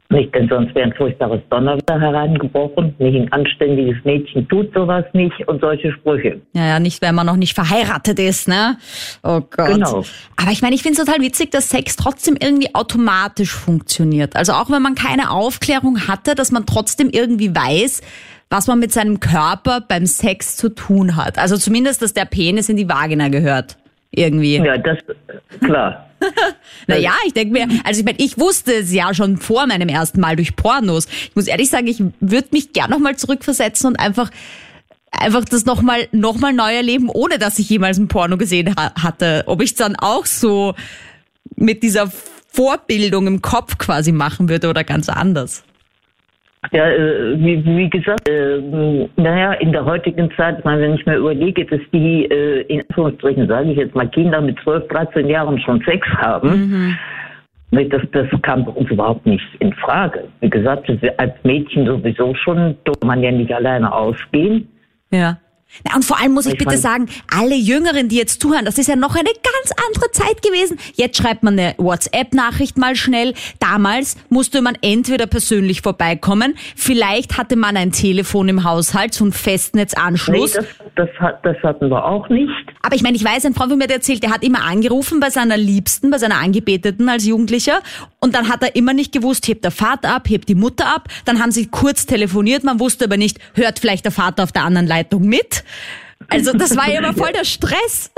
Nicht, 0.10 0.34
denn 0.34 0.48
sonst 0.48 0.74
wäre 0.74 0.88
ein 0.88 0.94
furchtbares 0.94 1.42
Donnerwetter 1.50 2.00
hereingebrochen. 2.00 2.96
Nicht 2.98 3.16
ein 3.16 3.32
anständiges 3.34 3.98
Mädchen 4.06 4.48
tut 4.48 4.74
sowas 4.74 5.04
nicht 5.12 5.46
und 5.50 5.60
solche 5.60 5.92
Sprüche. 5.92 6.40
Ja, 6.54 6.66
ja, 6.66 6.80
nicht, 6.80 7.02
wenn 7.02 7.14
man 7.14 7.26
noch 7.26 7.36
nicht 7.36 7.54
verheiratet 7.54 8.18
ist, 8.18 8.48
ne? 8.48 8.78
Oh 9.24 9.42
Gott. 9.42 9.68
Genau. 9.68 10.06
Aber 10.38 10.52
ich 10.52 10.62
meine, 10.62 10.76
ich 10.76 10.84
finde 10.84 11.00
es 11.02 11.06
total 11.06 11.22
witzig, 11.22 11.52
dass 11.52 11.70
Sex 11.70 11.98
trotzdem 11.98 12.38
irgendwie 12.42 12.74
automatisch 12.74 13.52
funktioniert. 13.52 14.38
Also 14.38 14.54
auch 14.54 14.72
wenn 14.72 14.82
man 14.82 14.96
keine 14.96 15.30
Aufklärung 15.30 16.08
hatte, 16.08 16.36
dass 16.36 16.54
man 16.54 16.66
trotzdem 16.66 17.10
irgendwie 17.10 17.54
weiß, 17.54 18.02
was 18.50 18.68
man 18.68 18.80
mit 18.80 18.92
seinem 18.92 19.20
Körper 19.20 19.82
beim 19.82 20.06
Sex 20.06 20.56
zu 20.56 20.70
tun 20.70 21.16
hat. 21.16 21.38
Also 21.38 21.58
zumindest, 21.58 22.02
dass 22.02 22.14
der 22.14 22.26
Penis 22.26 22.70
in 22.70 22.78
die 22.78 22.88
Vagina 22.88 23.28
gehört. 23.28 23.78
Irgendwie. 24.12 24.58
Ja, 24.58 24.78
das, 24.78 24.98
klar. 25.60 26.04
Naja, 26.88 27.14
ich 27.28 27.34
denke 27.34 27.54
mir, 27.54 27.68
also 27.84 28.00
ich 28.00 28.06
meine, 28.06 28.18
ich 28.20 28.40
wusste 28.40 28.74
es 28.74 28.92
ja 28.92 29.14
schon 29.14 29.38
vor 29.38 29.68
meinem 29.68 29.88
ersten 29.88 30.20
Mal 30.20 30.36
durch 30.36 30.56
Pornos. 30.56 31.06
Ich 31.06 31.36
muss 31.36 31.46
ehrlich 31.46 31.70
sagen, 31.70 31.86
ich 31.86 32.02
würde 32.20 32.48
mich 32.52 32.74
gern 32.74 32.90
nochmal 32.90 33.18
zurückversetzen 33.18 33.90
und 33.90 34.00
einfach 34.00 34.32
einfach 35.12 35.46
das 35.46 35.66
nochmal 35.66 36.08
noch 36.12 36.38
mal 36.38 36.54
neu 36.54 36.74
erleben, 36.74 37.10
ohne 37.10 37.38
dass 37.38 37.60
ich 37.60 37.70
jemals 37.70 37.98
ein 37.98 38.08
Porno 38.08 38.38
gesehen 38.38 38.76
ha 38.76 38.94
hatte. 38.96 39.44
Ob 39.46 39.62
ich 39.62 39.76
dann 39.76 39.96
auch 39.96 40.26
so 40.26 40.74
mit 41.56 41.84
dieser 41.84 42.12
Vorbildung 42.52 43.28
im 43.28 43.42
Kopf 43.42 43.78
quasi 43.78 44.12
machen 44.12 44.50
würde 44.50 44.70
oder 44.70 44.84
ganz 44.84 45.10
anders. 45.10 45.64
Ja, 46.72 46.90
äh, 46.90 47.40
wie, 47.40 47.64
wie 47.66 47.90
gesagt, 47.90 48.28
äh, 48.28 48.60
naja, 49.16 49.54
in 49.54 49.72
der 49.72 49.86
heutigen 49.86 50.30
Zeit, 50.36 50.64
meine, 50.66 50.82
wenn 50.82 50.96
ich 50.96 51.06
mir 51.06 51.18
überlege, 51.18 51.66
dass 51.66 51.80
die, 51.94 52.26
äh, 52.26 52.62
in 52.62 52.82
Anführungsstrichen 52.82 53.48
sage 53.48 53.72
ich 53.72 53.78
jetzt 53.78 53.96
mal, 53.96 54.08
Kinder 54.10 54.42
mit 54.42 54.60
12, 54.64 54.88
13 54.88 55.28
Jahren 55.28 55.60
schon 55.60 55.82
Sex 55.86 56.06
haben, 56.18 56.98
ne, 57.72 57.86
das, 57.86 58.02
das 58.12 58.28
kam 58.42 58.66
bei 58.66 58.72
uns 58.72 58.90
überhaupt 58.90 59.26
nicht 59.26 59.46
in 59.60 59.72
Frage. 59.74 60.28
Wie 60.42 60.50
gesagt, 60.50 60.90
als 61.18 61.34
Mädchen 61.44 61.86
sowieso 61.86 62.34
schon, 62.36 62.76
durfte 62.84 63.06
man 63.06 63.22
ja 63.22 63.32
nicht 63.32 63.54
alleine 63.54 63.94
ausgehen. 63.94 64.68
Ja. 65.12 65.38
Na, 65.86 65.96
und 65.96 66.04
vor 66.06 66.20
allem 66.20 66.32
muss 66.34 66.46
ich, 66.46 66.54
Ich 66.54 66.58
bitte 66.58 66.72
mein- 66.72 66.80
sagen, 66.82 67.06
alle 67.30 67.56
Jüngeren, 67.56 68.08
die 68.10 68.16
jetzt 68.16 68.42
zuhören, 68.42 68.66
das 68.66 68.78
ist 68.78 68.88
ja 68.88 68.96
noch 68.96 69.16
eine 69.16 69.26
ganz 69.30 69.72
andere 69.88 70.12
Zeit 70.12 70.42
gewesen. 70.42 70.80
Jetzt 70.96 71.18
schreibt 71.18 71.44
man 71.44 71.60
eine 71.60 71.76
WhatsApp-Nachricht 71.78 72.78
mal 72.78 72.96
schnell. 72.96 73.34
Damals 73.60 74.16
musste 74.30 74.62
man 74.62 74.78
entweder 74.82 75.28
persönlich 75.28 75.82
vorbeikommen, 75.82 76.56
vielleicht 76.76 77.38
hatte 77.38 77.56
man 77.56 77.78
ein 77.78 77.92
Telefon 77.92 78.50
im 78.50 78.64
Haushalt, 78.64 79.14
so 79.14 79.26
ein 79.26 79.30
Nee, 79.30 79.34
Festnetzanschluss. 79.36 80.54
das, 80.54 80.66
das, 80.96 81.10
hat, 81.20 81.46
das 81.46 81.58
hatten 81.64 81.90
wir 81.90 82.04
auch 82.04 82.28
nicht. 82.30 82.50
Aber 82.82 82.96
ich 82.96 83.04
meine, 83.04 83.16
ich 83.18 83.24
weiß, 83.24 83.46
ein 83.46 83.54
Freund 83.54 83.70
von 83.70 83.78
mir 83.78 83.84
hat 83.86 83.92
erzählt, 83.92 84.24
der 84.24 84.32
hat 84.32 84.44
immer 84.44 84.64
angerufen 84.64 85.20
bei 85.20 85.30
seiner 85.30 85.58
Liebsten, 85.58 86.10
bei 86.10 86.18
seiner 86.18 86.40
Angebeteten 86.40 87.08
als 87.10 87.26
Jugendlicher. 87.26 87.82
Und 88.20 88.34
dann 88.36 88.50
hat 88.50 88.64
er 88.64 88.76
immer 88.76 88.94
nicht 88.94 89.12
gewusst, 89.12 89.48
hebt 89.48 89.64
der 89.64 89.72
Vater 89.72 90.10
ab, 90.16 90.28
hebt 90.30 90.50
die 90.50 90.56
Mutter 90.56 90.88
ab. 90.88 91.08
Dann 91.26 91.40
haben 91.42 91.52
sie 91.52 91.68
kurz 91.68 92.06
telefoniert, 92.06 92.64
man 92.64 92.80
wusste 92.80 93.06
aber 93.06 93.18
nicht, 93.18 93.38
hört 93.54 93.80
vielleicht 93.80 94.06
der 94.06 94.12
Vater 94.12 94.44
auf 94.44 94.52
der 94.52 94.64
anderen 94.64 94.88
Leitung 94.88 95.28
mit. 95.28 95.57
Also 96.30 96.52
das 96.52 96.76
war 96.76 96.90
ja 96.90 97.00
immer 97.00 97.14
voll 97.14 97.32
der 97.32 97.44
Stress. 97.46 98.12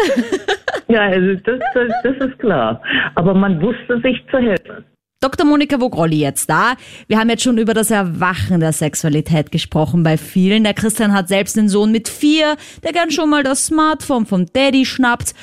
Ja, 0.88 1.02
also 1.02 1.36
das, 1.44 1.60
das, 1.74 1.92
das 2.04 2.30
ist 2.30 2.40
klar. 2.40 2.82
Aber 3.16 3.34
man 3.34 3.62
wusste 3.62 4.00
sich 4.02 4.18
zu 4.32 4.38
helfen. 4.38 4.86
Dr. 5.22 5.46
Monika 5.46 5.82
Vogrolli 5.82 6.22
jetzt 6.22 6.50
da. 6.50 6.76
Wir 7.08 7.20
haben 7.20 7.30
jetzt 7.30 7.44
schon 7.44 7.58
über 7.58 7.74
das 7.74 7.92
Erwachen 7.92 8.62
der 8.62 8.72
Sexualität 8.72 9.52
gesprochen 9.52 10.02
bei 10.02 10.18
vielen. 10.18 10.64
Der 10.64 10.74
Christian 10.74 11.14
hat 11.14 11.28
selbst 11.28 11.58
einen 11.58 11.68
Sohn 11.68 11.92
mit 11.92 12.08
vier, 12.08 12.56
der 12.84 12.94
gern 12.94 13.12
schon 13.12 13.30
mal 13.30 13.44
das 13.44 13.66
Smartphone 13.66 14.26
vom 14.26 14.46
Daddy 14.46 14.86
schnappt. 14.86 15.34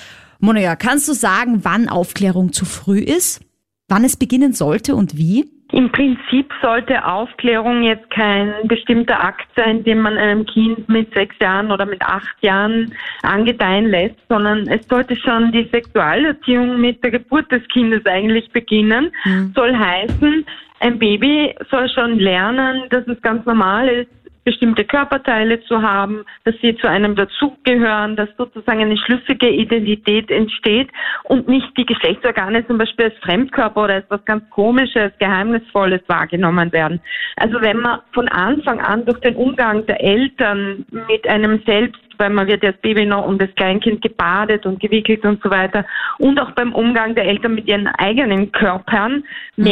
Monika, 0.40 0.76
kannst 0.76 1.08
du 1.08 1.12
sagen, 1.12 1.60
wann 1.64 1.90
Aufklärung 1.90 2.54
zu 2.54 2.64
früh 2.64 3.00
ist? 3.00 3.40
Wann 3.88 4.04
es 4.04 4.16
beginnen 4.16 4.54
sollte 4.54 4.94
und 4.96 5.18
wie? 5.18 5.50
Im 5.76 5.92
Prinzip 5.92 6.50
sollte 6.62 7.04
Aufklärung 7.04 7.82
jetzt 7.82 8.08
kein 8.08 8.54
bestimmter 8.64 9.22
Akt 9.22 9.46
sein, 9.56 9.84
den 9.84 10.00
man 10.00 10.16
einem 10.16 10.46
Kind 10.46 10.88
mit 10.88 11.12
sechs 11.12 11.38
Jahren 11.38 11.70
oder 11.70 11.84
mit 11.84 12.00
acht 12.00 12.34
Jahren 12.40 12.94
angedeihen 13.22 13.90
lässt, 13.90 14.16
sondern 14.30 14.66
es 14.68 14.88
sollte 14.88 15.14
schon 15.16 15.52
die 15.52 15.68
Sexualerziehung 15.70 16.80
mit 16.80 17.04
der 17.04 17.10
Geburt 17.10 17.52
des 17.52 17.60
Kindes 17.68 18.06
eigentlich 18.06 18.50
beginnen. 18.52 19.12
Soll 19.54 19.76
heißen, 19.76 20.46
ein 20.80 20.98
Baby 20.98 21.54
soll 21.70 21.90
schon 21.90 22.20
lernen, 22.20 22.84
dass 22.88 23.06
es 23.06 23.20
ganz 23.20 23.44
normal 23.44 23.86
ist, 23.88 24.10
bestimmte 24.46 24.84
Körperteile 24.84 25.60
zu 25.64 25.82
haben, 25.82 26.24
dass 26.44 26.54
sie 26.62 26.76
zu 26.76 26.88
einem 26.88 27.16
dazugehören, 27.16 28.14
dass 28.14 28.28
sozusagen 28.38 28.80
eine 28.80 28.96
schlüssige 28.96 29.50
Identität 29.50 30.30
entsteht 30.30 30.88
und 31.24 31.48
nicht 31.48 31.66
die 31.76 31.84
Geschlechtsorgane 31.84 32.64
zum 32.68 32.78
Beispiel 32.78 33.06
als 33.06 33.18
Fremdkörper 33.18 33.84
oder 33.84 33.94
als 33.94 34.04
etwas 34.04 34.24
ganz 34.24 34.48
Komisches, 34.50 35.10
Geheimnisvolles 35.18 36.00
wahrgenommen 36.06 36.72
werden. 36.72 37.00
Also 37.36 37.60
wenn 37.60 37.78
man 37.78 38.00
von 38.12 38.28
Anfang 38.28 38.80
an 38.80 39.04
durch 39.04 39.18
den 39.18 39.34
Umgang 39.34 39.84
der 39.86 40.00
Eltern 40.00 40.86
mit 41.08 41.28
einem 41.28 41.60
selbst 41.66 42.00
weil 42.18 42.30
man 42.30 42.46
wird 42.46 42.62
ja 42.62 42.70
als 42.70 42.80
Baby 42.80 43.04
noch 43.04 43.26
und 43.26 43.42
das 43.42 43.54
Kleinkind 43.56 44.00
gebadet 44.02 44.64
und 44.64 44.80
gewickelt 44.80 45.24
und 45.24 45.42
so 45.42 45.50
weiter. 45.50 45.84
Und 46.18 46.40
auch 46.40 46.52
beim 46.52 46.72
Umgang 46.72 47.14
der 47.14 47.26
Eltern 47.26 47.54
mit 47.54 47.68
ihren 47.68 47.88
eigenen 47.88 48.52
Körpern 48.52 49.24
mhm. 49.56 49.64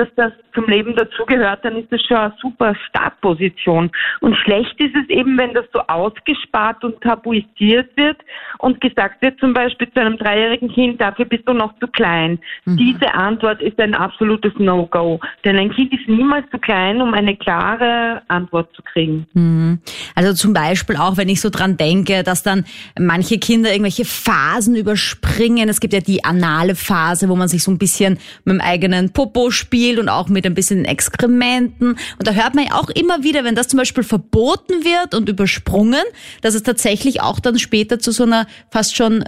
Dass 0.00 0.08
das 0.16 0.32
zum 0.54 0.64
Leben 0.66 0.96
dazugehört, 0.96 1.64
dann 1.64 1.76
ist 1.76 1.92
das 1.92 2.00
schon 2.02 2.16
eine 2.16 2.32
super 2.40 2.74
Startposition. 2.88 3.90
Und 4.20 4.34
schlecht 4.36 4.74
ist 4.80 4.94
es 4.96 5.08
eben, 5.10 5.36
wenn 5.38 5.52
das 5.52 5.66
so 5.72 5.80
ausgespart 5.80 6.82
und 6.84 7.00
tabuisiert 7.02 7.94
wird 7.96 8.16
und 8.58 8.80
gesagt 8.80 9.20
wird 9.22 9.38
zum 9.38 9.52
Beispiel 9.52 9.90
zu 9.92 10.00
einem 10.00 10.16
dreijährigen 10.16 10.72
Kind, 10.72 11.00
dafür 11.00 11.26
bist 11.26 11.46
du 11.46 11.52
noch 11.52 11.78
zu 11.78 11.86
klein. 11.86 12.38
Mhm. 12.64 12.76
Diese 12.78 13.12
Antwort 13.12 13.60
ist 13.60 13.78
ein 13.78 13.94
absolutes 13.94 14.52
No-Go. 14.58 15.20
Denn 15.44 15.58
ein 15.58 15.70
Kind 15.70 15.92
ist 15.92 16.08
niemals 16.08 16.48
zu 16.50 16.58
klein, 16.58 17.02
um 17.02 17.12
eine 17.12 17.36
klare 17.36 18.22
Antwort 18.28 18.74
zu 18.74 18.82
kriegen. 18.82 19.26
Mhm. 19.34 19.80
Also 20.14 20.32
zum 20.32 20.54
Beispiel 20.54 20.96
auch, 20.96 21.18
wenn 21.18 21.28
ich 21.28 21.40
so 21.40 21.50
dran 21.50 21.76
denke, 21.76 22.22
dass 22.22 22.42
dann 22.42 22.64
manche 22.98 23.38
Kinder 23.38 23.70
irgendwelche 23.70 24.06
Phasen 24.06 24.76
überspringen. 24.76 25.68
Es 25.68 25.80
gibt 25.80 25.92
ja 25.92 26.00
die 26.00 26.24
anale 26.24 26.74
Phase, 26.74 27.28
wo 27.28 27.36
man 27.36 27.48
sich 27.48 27.62
so 27.62 27.70
ein 27.70 27.78
bisschen 27.78 28.18
mit 28.44 28.54
dem 28.54 28.60
eigenen 28.60 29.12
Popo 29.12 29.50
spielt 29.50 29.89
und 29.98 30.08
auch 30.08 30.28
mit 30.28 30.46
ein 30.46 30.54
bisschen 30.54 30.84
Exkrementen. 30.84 31.90
Und 31.90 32.26
da 32.26 32.32
hört 32.32 32.54
man 32.54 32.66
ja 32.66 32.74
auch 32.74 32.90
immer 32.90 33.22
wieder, 33.22 33.44
wenn 33.44 33.54
das 33.54 33.68
zum 33.68 33.78
Beispiel 33.78 34.04
verboten 34.04 34.84
wird 34.84 35.14
und 35.14 35.28
übersprungen, 35.28 36.02
dass 36.42 36.54
es 36.54 36.62
tatsächlich 36.62 37.20
auch 37.22 37.40
dann 37.40 37.58
später 37.58 37.98
zu 37.98 38.12
so 38.12 38.24
einer 38.24 38.46
fast 38.70 38.96
schon 38.96 39.24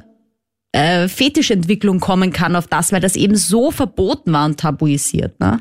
äh, 0.72 1.08
Fetischentwicklung 1.08 2.00
kommen 2.00 2.32
kann 2.32 2.56
auf 2.56 2.66
das, 2.66 2.92
weil 2.92 3.00
das 3.00 3.16
eben 3.16 3.36
so 3.36 3.70
verboten 3.70 4.32
war 4.32 4.46
und 4.46 4.60
tabuisiert. 4.60 5.38
Ne? 5.40 5.58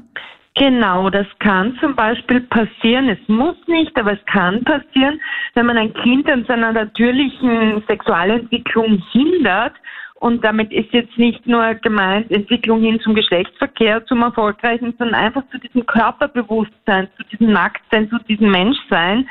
Genau, 0.56 1.10
das 1.10 1.28
kann 1.40 1.78
zum 1.80 1.96
Beispiel 1.96 2.42
passieren. 2.42 3.08
Es 3.10 3.20
muss 3.28 3.56
nicht, 3.68 3.98
aber 3.98 4.14
es 4.14 4.26
kann 4.26 4.64
passieren, 4.64 5.20
wenn 5.54 5.66
man 5.66 5.78
ein 5.78 5.94
Kind 5.94 6.30
an 6.30 6.46
seiner 6.46 6.74
natürlichen 6.74 7.84
Sexualentwicklung 7.88 9.02
hindert. 9.12 9.74
Und 10.22 10.44
damit 10.44 10.72
ist 10.72 10.94
jetzt 10.94 11.18
nicht 11.18 11.48
nur 11.48 11.74
gemeint 11.74 12.30
Entwicklung 12.30 12.80
hin 12.82 13.00
zum 13.00 13.16
Geschlechtsverkehr, 13.16 14.06
zum 14.06 14.22
Erfolgreichen, 14.22 14.94
sondern 15.00 15.16
einfach 15.16 15.42
zu 15.50 15.58
diesem 15.58 15.84
Körperbewusstsein, 15.84 17.08
zu 17.18 17.24
diesem 17.32 17.52
Nacktsein, 17.52 18.08
zu 18.08 18.20
diesem 18.30 18.52
Menschsein 18.52 19.28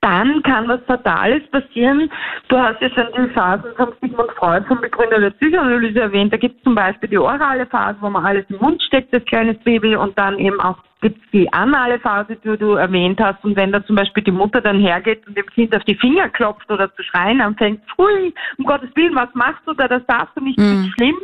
dann 0.00 0.42
kann 0.42 0.68
was 0.68 0.82
Fatales 0.86 1.42
passieren. 1.50 2.10
Du 2.48 2.58
hast 2.58 2.78
ja 2.82 2.90
schon 2.90 3.06
die 3.16 3.32
Phasen 3.32 3.74
von 3.74 3.94
Sigmund 4.02 4.30
Freud, 4.32 4.66
vom 4.68 4.78
Begründer 4.82 5.18
der 5.18 5.30
Psychoanalyse 5.30 5.98
erwähnt. 5.98 6.30
Da 6.30 6.36
gibt 6.36 6.58
es 6.58 6.62
zum 6.62 6.74
Beispiel 6.74 7.08
die 7.08 7.16
orale 7.16 7.64
Phase, 7.64 7.96
wo 8.02 8.10
man 8.10 8.26
alles 8.26 8.44
im 8.50 8.58
Mund 8.58 8.82
steckt, 8.82 9.14
das 9.14 9.24
kleines 9.24 9.56
Baby, 9.64 9.96
und 9.96 10.18
dann 10.18 10.38
eben 10.38 10.60
auch 10.60 10.76
gibt 11.04 11.22
es 11.22 11.30
die 11.32 11.52
anale 11.52 11.98
Phase, 12.00 12.34
die 12.36 12.56
du 12.56 12.76
erwähnt 12.76 13.20
hast. 13.20 13.44
Und 13.44 13.56
wenn 13.56 13.70
da 13.72 13.84
zum 13.84 13.94
Beispiel 13.94 14.22
die 14.24 14.30
Mutter 14.30 14.62
dann 14.62 14.80
hergeht 14.80 15.26
und 15.26 15.36
dem 15.36 15.44
Kind 15.48 15.76
auf 15.76 15.84
die 15.84 15.96
Finger 15.96 16.30
klopft 16.30 16.70
oder 16.70 16.90
zu 16.94 17.02
schreien 17.02 17.42
anfängt, 17.42 17.82
pfui, 17.90 18.32
um 18.56 18.64
Gottes 18.64 18.88
Willen, 18.94 19.14
was 19.14 19.28
machst 19.34 19.60
du 19.66 19.74
da, 19.74 19.86
das 19.86 20.02
darfst 20.06 20.34
du 20.34 20.42
nicht, 20.42 20.58
das 20.58 20.64
ist 20.64 20.94
schlimm, 20.94 21.16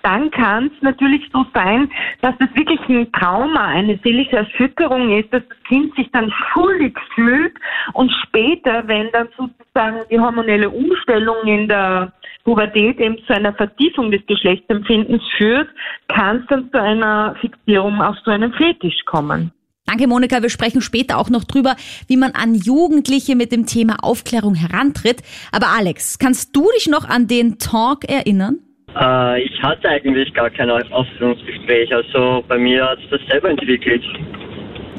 dann 0.00 0.30
kann 0.30 0.70
es 0.74 0.82
natürlich 0.82 1.28
so 1.34 1.44
sein, 1.52 1.90
dass 2.22 2.34
das 2.38 2.48
wirklich 2.54 2.80
ein 2.88 3.12
Trauma, 3.12 3.66
eine 3.66 3.98
seelische 4.02 4.36
Erschütterung 4.36 5.18
ist, 5.18 5.30
dass 5.34 5.42
das 5.46 5.58
Kind 5.68 5.94
sich 5.96 6.10
dann 6.12 6.32
schuldig 6.54 6.96
fühlt. 7.14 7.58
Und 7.92 8.10
später, 8.24 8.88
wenn 8.88 9.10
dann 9.12 9.28
sozusagen 9.76 10.00
die 10.10 10.18
hormonelle 10.18 10.70
Umstellung 10.70 11.46
in 11.46 11.68
der 11.68 12.12
Pubertät 12.44 12.98
eben 12.98 13.18
zu 13.26 13.34
einer 13.34 13.52
Vertiefung 13.52 14.10
des 14.10 14.24
Geschlechtsempfindens 14.26 15.22
führt, 15.36 15.68
kann 16.08 16.38
es 16.38 16.46
dann 16.48 16.70
zu 16.70 16.80
einer 16.80 17.34
Fixierung 17.40 18.00
auf 18.00 18.16
so 18.24 18.30
einen 18.30 18.52
Fetisch 18.54 19.04
kommen. 19.04 19.52
Danke, 19.84 20.08
Monika. 20.08 20.42
Wir 20.42 20.50
sprechen 20.50 20.80
später 20.80 21.18
auch 21.18 21.30
noch 21.30 21.44
drüber, 21.44 21.76
wie 22.08 22.16
man 22.16 22.32
an 22.32 22.54
Jugendliche 22.54 23.36
mit 23.36 23.52
dem 23.52 23.66
Thema 23.66 23.96
Aufklärung 24.02 24.54
herantritt. 24.54 25.22
Aber 25.52 25.66
Alex, 25.76 26.18
kannst 26.18 26.56
du 26.56 26.68
dich 26.76 26.88
noch 26.88 27.08
an 27.08 27.28
den 27.28 27.58
Talk 27.58 28.08
erinnern? 28.08 28.58
Äh, 28.98 29.42
ich 29.42 29.62
hatte 29.62 29.88
eigentlich 29.88 30.32
gar 30.34 30.50
kein 30.50 30.70
Ausführungsgespräch. 30.70 31.94
Also 31.94 32.42
bei 32.48 32.58
mir 32.58 32.84
hat 32.84 32.98
es 32.98 33.10
das 33.10 33.20
selber 33.28 33.50
entwickelt. 33.50 34.02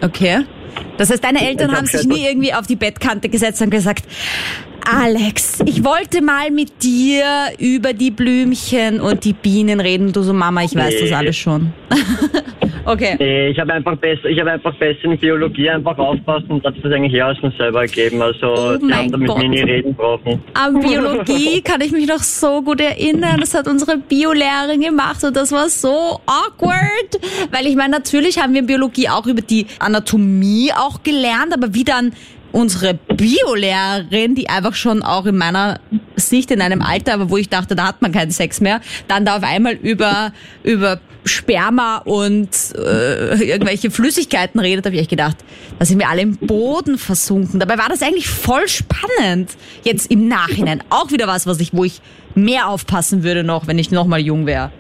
Okay. 0.02 0.46
Das 0.98 1.10
heißt, 1.10 1.24
deine 1.24 1.48
Eltern 1.48 1.76
haben 1.76 1.86
sich 1.86 2.08
nie 2.08 2.26
irgendwie 2.26 2.54
auf 2.54 2.68
die 2.68 2.76
Bettkante 2.76 3.30
gesetzt 3.30 3.62
und 3.62 3.70
gesagt, 3.70 4.06
Alex, 4.90 5.60
ich 5.66 5.84
wollte 5.84 6.22
mal 6.22 6.50
mit 6.50 6.82
dir 6.82 7.26
über 7.60 7.92
die 7.92 8.10
Blümchen 8.10 9.02
und 9.02 9.26
die 9.26 9.34
Bienen 9.34 9.82
reden. 9.82 10.14
Du 10.14 10.22
so, 10.22 10.32
Mama, 10.32 10.64
ich 10.64 10.76
weiß 10.76 10.94
nee. 10.94 11.10
das 11.10 11.12
alles 11.12 11.36
schon. 11.36 11.74
okay. 12.86 13.18
Nee, 13.20 13.50
ich 13.50 13.60
habe 13.60 13.74
einfach 13.74 13.98
besser, 13.98 14.26
ich 14.30 14.40
habe 14.40 14.52
einfach 14.52 14.74
besser 14.76 15.04
in 15.04 15.18
Biologie 15.18 15.70
einfach 15.70 15.98
aufpassen 15.98 16.52
und 16.52 16.64
hat 16.64 16.76
das 16.82 16.90
eigentlich 16.90 17.14
eher 17.14 17.28
aus 17.28 17.38
mir 17.42 17.52
selber 17.58 17.86
gegeben. 17.86 18.22
Also 18.22 18.48
oh 18.48 18.78
die 18.78 18.94
haben 18.94 19.12
damit 19.12 19.38
mir 19.38 19.50
nie 19.50 19.62
reden 19.62 19.94
brauchen. 19.94 20.42
An 20.54 20.80
Biologie 20.80 21.62
kann 21.62 21.82
ich 21.82 21.92
mich 21.92 22.08
noch 22.08 22.24
so 22.24 22.62
gut 22.62 22.80
erinnern. 22.80 23.42
Das 23.42 23.54
hat 23.56 23.68
unsere 23.68 23.98
Biolehrerin 23.98 24.80
gemacht 24.80 25.22
und 25.26 25.36
das 25.36 25.52
war 25.52 25.68
so 25.68 26.22
awkward. 26.26 27.20
Weil 27.52 27.68
ich 27.68 27.76
meine, 27.76 27.92
natürlich 27.92 28.42
haben 28.42 28.54
wir 28.54 28.62
in 28.62 28.68
Biologie 28.68 29.10
auch 29.10 29.28
über 29.28 29.42
die 29.42 29.68
Anatomie 29.80 30.72
auch 30.72 31.04
gelernt, 31.04 31.54
aber 31.54 31.74
wie 31.74 31.84
dann 31.84 32.14
unsere 32.52 32.96
Biolehrerin, 32.96 34.36
die 34.36 34.50
einfach 34.50 34.74
schon 34.74 35.04
auch 35.04 35.26
in 35.26 35.38
meiner 35.38 35.80
Sicht 36.16 36.52
in 36.52 36.62
einem 36.62 36.82
Alter, 36.82 37.14
aber 37.14 37.30
wo 37.30 37.38
ich 37.38 37.50
dachte, 37.50 37.76
da 37.76 37.88
hat 37.88 38.02
man 38.02 38.12
keinen 38.12 38.32
Sex 38.32 38.62
mehr, 38.62 38.82
dann 39.08 39.26
da 39.26 39.38
auf 39.38 39.44
einmal 39.44 39.74
über, 39.74 40.32
über 40.64 41.00
Sperma 41.26 41.98
und 41.98 42.50
äh, 42.76 43.44
irgendwelche 43.44 43.92
Flüssigkeiten 43.92 44.60
redet, 44.60 44.86
habe 44.86 44.96
ich 44.96 45.02
echt 45.02 45.10
gedacht, 45.10 45.38
da 45.78 45.86
sind 45.86 46.00
wir 46.00 46.10
alle 46.10 46.22
im 46.22 46.38
Boden 46.38 46.98
versunken. 46.98 47.60
Dabei 47.60 47.78
war 47.78 47.90
das 47.90 48.02
eigentlich 48.02 48.28
voll 48.28 48.68
spannend. 48.68 49.52
Jetzt 49.84 50.10
im 50.10 50.28
Nachhinein 50.28 50.84
auch 50.90 51.12
wieder 51.12 51.28
was, 51.28 51.46
was 51.46 51.60
ich, 51.60 51.74
wo 51.74 51.84
ich 51.84 52.02
mehr 52.36 52.70
aufpassen 52.70 53.24
würde 53.24 53.44
noch, 53.44 53.68
wenn 53.68 53.78
ich 53.78 53.92
noch 53.92 54.08
mal 54.08 54.20
jung 54.20 54.46
wäre. 54.46 54.72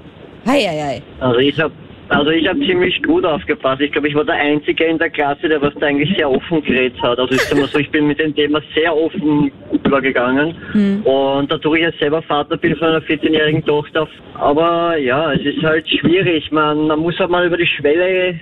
Hei, 0.46 0.62
hei, 0.62 0.84
hei. 0.84 1.02
Also 1.20 1.40
ich 1.40 1.60
habe 1.60 1.74
also 2.10 2.32
ich 2.32 2.48
habe 2.48 2.60
ziemlich 2.60 3.02
gut 3.04 3.26
aufgepasst. 3.26 3.82
Ich 3.82 3.92
glaube, 3.92 4.08
ich 4.08 4.16
war 4.16 4.24
der 4.24 4.36
Einzige 4.36 4.86
in 4.86 4.98
der 4.98 5.10
Klasse, 5.10 5.50
der 5.50 5.62
was 5.62 5.74
da 5.80 5.88
eigentlich 5.88 6.16
sehr 6.16 6.30
offen 6.30 6.64
geredet 6.64 7.02
hat. 7.02 7.20
Also 7.20 7.34
ich, 7.34 7.42
sag 7.42 7.58
mal 7.58 7.68
so, 7.68 7.80
ich 7.80 7.90
bin 7.90 8.08
mit 8.08 8.20
dem 8.20 8.34
Thema 8.34 8.62
sehr 8.74 8.96
offen 8.96 9.52
übergegangen. 9.72 10.56
Mhm. 10.74 11.02
Und 11.04 11.52
dadurch 11.52 11.80
ich 11.80 11.86
ja 11.86 11.92
selber 12.00 12.22
Vater 12.22 12.58
bin 12.58 12.76
von 12.78 12.90
einer 12.90 13.02
14-jährigen 13.02 13.66
Tochter. 13.66 14.08
Aber 14.36 14.98
ja, 14.98 15.34
es 15.34 15.42
ist 15.42 15.62
halt 15.64 15.88
schwierig. 15.90 16.50
Man, 16.52 16.88
man 16.88 17.00
muss 17.00 17.18
halt 17.20 17.30
mal 17.30 17.46
über 17.46 17.58
die 17.58 17.68
Schwelle 17.68 18.40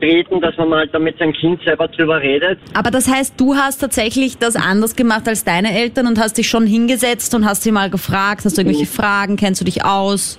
treten, 0.00 0.40
dass 0.40 0.56
man 0.56 0.68
mal 0.68 0.88
damit 0.88 1.18
sein 1.18 1.32
Kind 1.32 1.62
selber 1.64 1.88
drüber 1.88 2.20
redet. 2.20 2.58
Aber 2.74 2.90
das 2.90 3.10
heißt, 3.12 3.38
du 3.38 3.56
hast 3.56 3.78
tatsächlich 3.78 4.38
das 4.38 4.56
anders 4.56 4.96
gemacht 4.96 5.28
als 5.28 5.44
deine 5.44 5.78
Eltern 5.78 6.06
und 6.06 6.18
hast 6.18 6.38
dich 6.38 6.48
schon 6.48 6.66
hingesetzt 6.66 7.34
und 7.34 7.44
hast 7.44 7.62
sie 7.62 7.72
mal 7.72 7.90
gefragt, 7.90 8.44
hast 8.44 8.56
du 8.56 8.62
irgendwelche 8.62 8.90
Fragen, 8.90 9.36
kennst 9.36 9.60
du 9.60 9.64
dich 9.64 9.84
aus? 9.84 10.38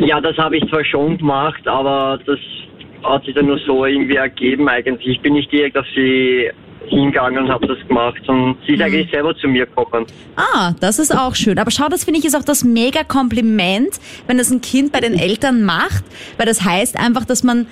Ja, 0.00 0.20
das 0.20 0.36
habe 0.38 0.56
ich 0.56 0.68
zwar 0.68 0.84
schon 0.84 1.18
gemacht, 1.18 1.66
aber 1.66 2.18
das 2.26 2.38
hat 3.02 3.24
sich 3.24 3.34
dann 3.34 3.46
nur 3.46 3.58
so 3.66 3.84
irgendwie 3.84 4.16
ergeben 4.16 4.68
eigentlich. 4.68 5.16
Ich 5.16 5.20
bin 5.20 5.34
nicht 5.34 5.50
direkt 5.52 5.76
auf 5.76 5.86
sie 5.94 6.50
hingegangen 6.86 7.44
und 7.44 7.48
habe 7.50 7.66
das 7.66 7.78
gemacht 7.86 8.20
und 8.28 8.56
sie 8.66 8.72
ist 8.72 8.78
mhm. 8.78 8.84
eigentlich 8.84 9.10
selber 9.10 9.36
zu 9.36 9.48
mir 9.48 9.66
gekommen. 9.66 10.06
Ah, 10.36 10.72
das 10.80 10.98
ist 10.98 11.16
auch 11.16 11.34
schön. 11.34 11.58
Aber 11.58 11.70
schau, 11.70 11.88
das 11.88 12.04
finde 12.04 12.20
ich 12.20 12.26
ist 12.26 12.36
auch 12.36 12.44
das 12.44 12.64
mega 12.64 13.04
Kompliment, 13.04 14.00
wenn 14.26 14.38
das 14.38 14.50
ein 14.50 14.60
Kind 14.60 14.92
bei 14.92 15.00
den 15.00 15.14
Eltern 15.14 15.62
macht, 15.62 16.04
weil 16.36 16.46
das 16.46 16.64
heißt 16.64 16.98
einfach, 16.98 17.24
dass 17.24 17.42
man 17.42 17.66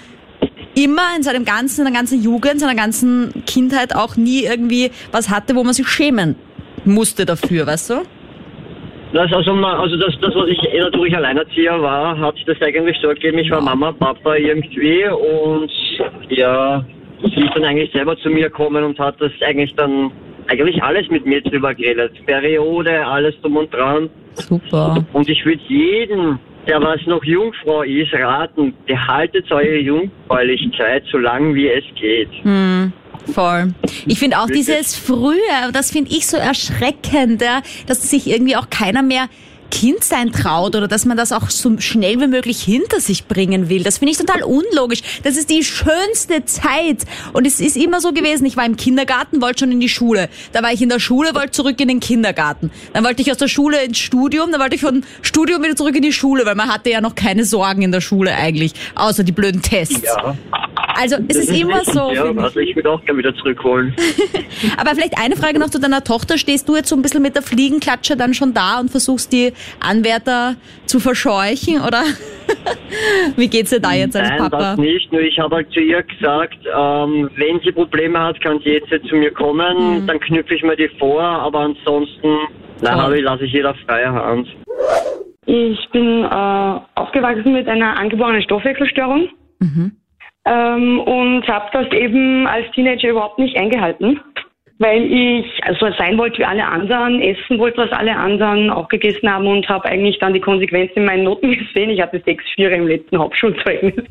immer 0.74 1.02
in 1.16 1.22
seinem 1.22 1.44
ganzen, 1.44 1.80
in 1.80 1.92
der 1.92 1.94
ganzen 1.94 2.22
Jugend, 2.22 2.60
seiner 2.60 2.74
ganzen 2.74 3.44
Kindheit 3.46 3.94
auch 3.94 4.16
nie 4.16 4.44
irgendwie 4.44 4.90
was 5.12 5.30
hatte, 5.30 5.54
wo 5.56 5.64
man 5.64 5.74
sich 5.74 5.88
schämen 5.88 6.36
musste 6.84 7.26
dafür, 7.26 7.66
weißt 7.66 7.90
du? 7.90 8.02
Das, 9.12 9.32
also, 9.32 9.52
also 9.52 9.96
das, 9.96 10.14
das, 10.20 10.34
was 10.34 10.48
ich 10.48 10.62
eh 10.72 10.80
natürlich 10.80 11.16
Alleinerzieher 11.16 11.80
war, 11.82 12.16
hat 12.18 12.36
sich 12.36 12.44
das 12.44 12.62
eigentlich 12.62 12.96
so 13.02 13.08
ergeben. 13.08 13.38
Ich 13.38 13.50
war 13.50 13.60
Mama, 13.60 13.90
Papa 13.92 14.36
irgendwie 14.36 15.04
und 15.08 15.70
ja, 16.28 16.84
sie 17.22 17.40
ist 17.40 17.54
dann 17.54 17.64
eigentlich 17.64 17.90
selber 17.92 18.16
zu 18.18 18.30
mir 18.30 18.44
gekommen 18.44 18.84
und 18.84 18.98
hat 19.00 19.20
das 19.20 19.32
eigentlich 19.44 19.74
dann 19.74 20.12
eigentlich 20.46 20.82
alles 20.82 21.08
mit 21.10 21.26
mir 21.26 21.40
drüber 21.42 21.74
geredet. 21.74 22.12
Periode, 22.24 23.04
alles 23.04 23.34
drum 23.42 23.56
und 23.56 23.74
dran. 23.74 24.10
Super. 24.34 25.04
Und 25.12 25.28
ich 25.28 25.44
würde 25.44 25.60
jeden, 25.66 26.38
der 26.68 26.80
was 26.80 27.04
noch 27.06 27.24
Jungfrau 27.24 27.82
ist, 27.82 28.12
raten, 28.14 28.74
behaltet 28.86 29.50
eure 29.50 29.78
Jungfräulichkeit 29.78 31.04
so 31.10 31.18
lang 31.18 31.54
wie 31.54 31.68
es 31.68 31.84
geht. 32.00 32.30
Hm. 32.42 32.92
Voll. 33.32 33.74
Ich 34.06 34.18
finde 34.18 34.40
auch 34.40 34.48
dieses 34.48 34.94
früher, 34.96 35.72
das 35.72 35.90
finde 35.90 36.10
ich 36.10 36.26
so 36.26 36.36
erschreckend, 36.36 37.42
ja, 37.42 37.62
dass 37.86 38.10
sich 38.10 38.26
irgendwie 38.26 38.56
auch 38.56 38.70
keiner 38.70 39.02
mehr 39.02 39.28
Kind 39.70 40.04
sein 40.04 40.32
traut 40.32 40.76
oder 40.76 40.88
dass 40.88 41.04
man 41.04 41.16
das 41.16 41.32
auch 41.32 41.50
so 41.50 41.78
schnell 41.78 42.20
wie 42.20 42.26
möglich 42.26 42.62
hinter 42.62 43.00
sich 43.00 43.26
bringen 43.26 43.68
will. 43.68 43.82
Das 43.82 43.98
finde 43.98 44.12
ich 44.12 44.18
total 44.18 44.42
unlogisch. 44.42 45.00
Das 45.22 45.36
ist 45.36 45.50
die 45.50 45.64
schönste 45.64 46.44
Zeit. 46.44 47.04
Und 47.32 47.46
es 47.46 47.60
ist 47.60 47.76
immer 47.76 48.00
so 48.00 48.12
gewesen, 48.12 48.44
ich 48.46 48.56
war 48.56 48.66
im 48.66 48.76
Kindergarten, 48.76 49.40
wollte 49.40 49.60
schon 49.60 49.72
in 49.72 49.80
die 49.80 49.88
Schule. 49.88 50.28
Da 50.52 50.62
war 50.62 50.72
ich 50.72 50.82
in 50.82 50.88
der 50.88 51.00
Schule, 51.00 51.34
wollte 51.34 51.52
zurück 51.52 51.80
in 51.80 51.88
den 51.88 52.00
Kindergarten. 52.00 52.70
Dann 52.92 53.04
wollte 53.04 53.22
ich 53.22 53.30
aus 53.30 53.38
der 53.38 53.48
Schule 53.48 53.82
ins 53.84 53.98
Studium, 53.98 54.50
dann 54.50 54.60
wollte 54.60 54.74
ich 54.74 54.80
von 54.80 55.04
Studium 55.22 55.62
wieder 55.62 55.76
zurück 55.76 55.96
in 55.96 56.02
die 56.02 56.12
Schule, 56.12 56.44
weil 56.46 56.54
man 56.54 56.72
hatte 56.72 56.90
ja 56.90 57.00
noch 57.00 57.14
keine 57.14 57.44
Sorgen 57.44 57.82
in 57.82 57.92
der 57.92 58.00
Schule 58.00 58.34
eigentlich, 58.34 58.72
außer 58.94 59.24
die 59.24 59.32
blöden 59.32 59.62
Tests. 59.62 60.02
Ja. 60.02 60.36
Also 60.94 61.16
es 61.28 61.36
ist 61.36 61.50
immer 61.50 61.84
so. 61.84 62.12
Ja, 62.12 62.24
also 62.24 62.60
ich 62.60 62.74
würde 62.76 62.90
auch 62.90 63.02
gerne 63.04 63.18
wieder 63.18 63.34
zurückholen. 63.36 63.94
Aber 64.76 64.90
vielleicht 64.90 65.16
eine 65.18 65.36
Frage 65.36 65.58
noch 65.58 65.70
zu 65.70 65.78
deiner 65.78 66.04
Tochter. 66.04 66.36
Stehst 66.36 66.68
du 66.68 66.76
jetzt 66.76 66.88
so 66.88 66.96
ein 66.96 67.02
bisschen 67.02 67.22
mit 67.22 67.34
der 67.36 67.42
Fliegenklatsche 67.42 68.16
dann 68.16 68.34
schon 68.34 68.52
da 68.52 68.80
und 68.80 68.90
versuchst 68.90 69.32
die 69.32 69.52
Anwärter 69.80 70.56
zu 70.86 71.00
verscheuchen? 71.00 71.80
Oder 71.86 72.02
wie 73.36 73.48
geht's 73.48 73.70
dir 73.70 73.80
da 73.80 73.92
jetzt 73.92 74.16
als 74.16 74.28
Nein, 74.28 74.38
Papa? 74.38 74.58
das 74.58 74.76
nicht. 74.78 75.12
Nur 75.12 75.22
ich 75.22 75.38
habe 75.38 75.56
halt 75.56 75.72
zu 75.72 75.80
ihr 75.80 76.02
gesagt, 76.02 76.58
ähm, 76.66 77.30
wenn 77.36 77.60
sie 77.60 77.72
Probleme 77.72 78.18
hat, 78.18 78.40
kann 78.40 78.60
sie 78.64 78.70
jetzt 78.70 78.88
zu 79.08 79.16
mir 79.16 79.32
kommen. 79.32 80.06
Dann 80.06 80.20
knüpfe 80.20 80.54
ich 80.54 80.62
mir 80.62 80.76
die 80.76 80.90
vor. 80.98 81.22
Aber 81.22 81.60
ansonsten, 81.60 82.38
na, 82.80 83.12
ich, 83.12 83.22
lasse 83.22 83.44
ich 83.44 83.52
jeder 83.52 83.74
freie 83.86 84.12
Hand. 84.12 84.48
Ich 85.46 85.88
bin 85.90 86.24
äh, 86.24 86.80
aufgewachsen 86.94 87.52
mit 87.52 87.68
einer 87.68 87.98
angeborenen 87.98 88.42
Stoffwechselstörung 88.42 89.28
ähm, 90.44 91.00
und 91.00 91.46
habe 91.48 91.66
das 91.72 91.92
eben 91.92 92.46
als 92.46 92.70
Teenager 92.72 93.10
überhaupt 93.10 93.38
nicht 93.38 93.56
eingehalten, 93.56 94.20
weil 94.80 95.04
ich 95.12 95.46
also 95.62 95.90
sein 95.98 96.16
wollte 96.16 96.38
wie 96.38 96.44
alle 96.44 96.66
anderen, 96.66 97.20
essen 97.20 97.58
wollte, 97.58 97.82
was 97.82 97.92
alle 97.92 98.16
anderen 98.16 98.70
auch 98.70 98.88
gegessen 98.88 99.30
haben 99.30 99.46
und 99.46 99.68
habe 99.68 99.84
eigentlich 99.84 100.18
dann 100.18 100.32
die 100.32 100.40
Konsequenzen 100.40 101.00
in 101.00 101.04
meinen 101.04 101.24
Noten 101.24 101.50
gesehen. 101.58 101.90
Ich 101.90 102.00
hatte 102.00 102.16
6,4 102.16 102.68
im 102.70 102.88
letzten 102.88 103.18
Hauptschulzeugnis. 103.18 104.04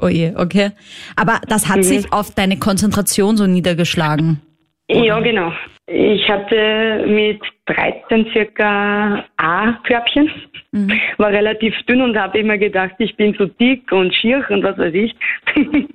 Oh 0.00 0.08
je, 0.08 0.32
okay. 0.34 0.70
Aber 1.14 1.40
das 1.46 1.68
hat 1.68 1.84
sich 1.84 2.10
auf 2.10 2.34
deine 2.34 2.58
Konzentration 2.58 3.36
so 3.36 3.46
niedergeschlagen. 3.46 4.40
Ja, 4.88 5.20
genau. 5.20 5.52
Ich 5.86 6.26
hatte 6.28 7.04
mit 7.06 7.40
13 7.66 8.26
circa 8.32 9.24
A-Körbchen, 9.36 10.30
war 11.18 11.28
relativ 11.30 11.74
dünn 11.88 12.00
und 12.02 12.16
habe 12.16 12.38
immer 12.40 12.58
gedacht, 12.58 12.94
ich 12.98 13.14
bin 13.16 13.34
so 13.38 13.46
dick 13.46 13.90
und 13.92 14.14
schier 14.14 14.44
und 14.50 14.62
was 14.62 14.76
weiß 14.78 14.94
ich. 14.94 15.14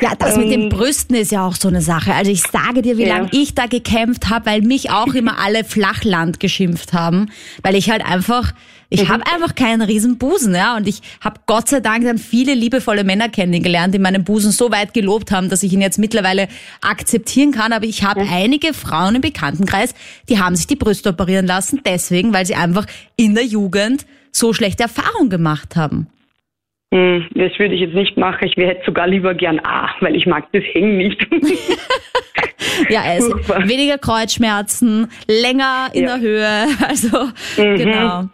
Ja, 0.00 0.12
das 0.18 0.36
mit 0.36 0.50
den 0.50 0.68
Brüsten 0.68 1.16
ist 1.16 1.32
ja 1.32 1.46
auch 1.46 1.54
so 1.54 1.68
eine 1.68 1.80
Sache. 1.80 2.12
Also 2.12 2.30
ich 2.30 2.42
sage 2.42 2.82
dir, 2.82 2.98
wie 2.98 3.06
Ja. 3.06 3.16
lange 3.16 3.30
ich 3.32 3.54
da 3.54 3.64
gekämpft 3.64 4.28
habe, 4.28 4.44
weil 4.44 4.60
mich 4.60 4.90
auch 4.90 5.14
immer 5.14 5.38
alle 5.42 5.64
Flachland 5.64 6.38
geschimpft 6.38 6.92
haben, 6.92 7.30
weil 7.62 7.74
ich 7.74 7.88
halt 7.90 8.04
einfach, 8.04 8.52
ich 8.90 9.08
habe 9.08 9.24
einfach 9.32 9.54
keinen 9.54 9.80
riesen 9.80 10.18
Busen, 10.18 10.54
ja, 10.54 10.76
und 10.76 10.86
ich 10.86 11.00
habe 11.22 11.40
Gott 11.46 11.68
sei 11.68 11.80
Dank 11.80 12.04
dann 12.04 12.18
viele 12.18 12.52
liebevolle 12.52 13.04
Männer 13.04 13.30
kennengelernt, 13.30 13.94
die 13.94 13.98
meinen 13.98 14.22
Busen 14.22 14.52
so 14.52 14.70
weit 14.70 14.92
gelobt 14.92 15.32
haben, 15.32 15.48
dass 15.48 15.62
ich 15.62 15.72
ihn 15.72 15.80
jetzt 15.80 15.98
mittlerweile 15.98 16.46
akzeptieren 16.82 17.50
kann, 17.50 17.72
aber 17.72 17.86
ich 17.86 18.04
habe 18.04 18.20
einige 18.20 18.74
Frauen 18.74 19.14
im 19.14 19.20
Bekanntenkreis, 19.22 19.94
die 20.28 20.38
haben 20.38 20.54
sich 20.56 20.66
die 20.66 20.76
Brüste 20.76 21.03
operieren 21.10 21.46
lassen, 21.46 21.80
deswegen, 21.84 22.32
weil 22.32 22.46
sie 22.46 22.54
einfach 22.54 22.86
in 23.16 23.34
der 23.34 23.44
Jugend 23.44 24.06
so 24.32 24.52
schlechte 24.52 24.82
Erfahrungen 24.84 25.30
gemacht 25.30 25.76
haben. 25.76 26.08
Hm, 26.92 27.26
Das 27.34 27.58
würde 27.58 27.74
ich 27.74 27.80
jetzt 27.80 27.94
nicht 27.94 28.16
machen. 28.16 28.46
Ich 28.46 28.56
hätte 28.56 28.82
sogar 28.86 29.06
lieber 29.08 29.34
gern 29.34 29.58
A, 29.60 29.88
weil 30.00 30.14
ich 30.16 30.26
mag 30.26 30.44
das 30.52 30.62
Hängen 30.72 30.96
nicht. 30.96 31.26
Ja, 32.88 33.02
es 33.16 33.24
Super. 33.26 33.68
weniger 33.68 33.98
Kreuzschmerzen, 33.98 35.08
länger 35.28 35.90
in 35.92 36.04
Ja. 36.04 36.16
der 36.16 36.20
Höhe, 36.20 36.66
also 36.88 37.26
Mhm. 37.56 37.76
genau. 37.76 38.24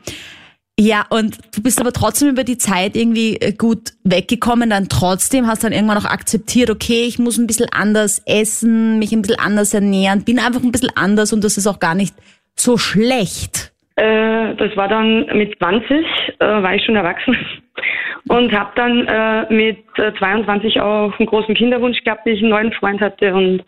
Ja, 0.79 1.05
und 1.11 1.37
du 1.55 1.63
bist 1.63 1.79
aber 1.79 1.93
trotzdem 1.93 2.31
über 2.31 2.43
die 2.43 2.57
Zeit 2.57 2.97
irgendwie 2.97 3.37
äh, 3.37 3.53
gut 3.53 3.93
weggekommen, 4.03 4.71
dann 4.71 4.89
trotzdem 4.89 5.47
hast 5.47 5.63
dann 5.63 5.73
irgendwann 5.73 5.99
auch 5.99 6.07
akzeptiert, 6.07 6.71
okay, 6.71 7.03
ich 7.07 7.19
muss 7.19 7.37
ein 7.37 7.47
bisschen 7.47 7.69
anders 7.71 8.23
essen, 8.25 8.99
mich 8.99 9.13
ein 9.13 9.21
bisschen 9.21 9.39
anders 9.41 9.75
ernähren, 9.75 10.25
bin 10.25 10.39
einfach 10.39 10.63
ein 10.63 10.73
bisschen 10.73 10.93
anders 10.97 11.35
und 11.35 11.45
das 11.45 11.59
ist 11.59 11.67
auch 11.67 11.81
gar 11.81 11.95
nicht 11.95 12.15
so 12.55 12.77
schlecht. 12.77 13.73
Äh, 13.97 14.55
das 14.57 14.77
war 14.77 14.89
dann 14.89 15.27
mit 15.37 15.57
20, 15.59 15.91
äh, 15.91 16.05
war 16.41 16.75
ich 16.75 16.85
schon 16.85 16.97
erwachsen 16.97 17.37
und 18.29 18.53
habe 18.53 18.71
dann 18.77 19.07
äh, 19.07 19.53
mit 19.53 19.79
äh, 19.97 20.13
22 20.19 20.81
auch 20.81 21.19
einen 21.19 21.27
großen 21.29 21.55
Kinderwunsch 21.55 22.03
gehabt, 22.05 22.27
den 22.27 22.35
ich 22.35 22.41
einen 22.41 22.51
neuen 22.51 22.73
Freund 22.73 23.01
hatte 23.01 23.35
und 23.35 23.63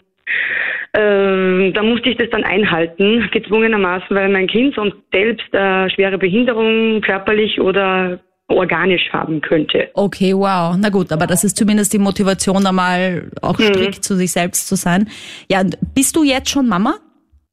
äh, 0.95 1.73
da 1.73 1.83
musste 1.83 2.11
ich 2.11 2.19
das 2.19 2.29
dann 2.31 2.45
einhalten, 2.45 3.29
gezwungenermaßen, 3.33 4.15
weil 4.15 4.29
mein 4.29 4.47
Kind 4.47 4.75
sonst 4.75 4.97
selbst 5.13 5.53
äh, 5.55 5.89
schwere 5.91 6.19
Behinderung 6.19 7.01
körperlich 7.01 7.61
oder 7.61 8.21
organisch 8.49 9.09
haben 9.11 9.41
könnte. 9.41 9.89
Okay, 9.95 10.35
wow. 10.35 10.77
Na 10.79 10.91
gut, 10.91 11.11
aber 11.13 11.27
das 11.27 11.45
ist 11.45 11.57
zumindest 11.57 11.93
die 11.95 11.99
Motivation, 11.99 12.63
da 12.63 12.73
mal 12.73 13.31
auch 13.41 13.59
Mhm. 13.59 13.65
strikt 13.65 14.05
zu 14.05 14.15
sich 14.17 14.33
selbst 14.33 14.69
zu 14.69 14.77
sein. 14.77 15.09
Ja, 15.51 15.63
bist 15.95 16.17
du 16.17 16.25
jetzt 16.25 16.51
schon 16.51 16.69
Mama? 16.69 16.97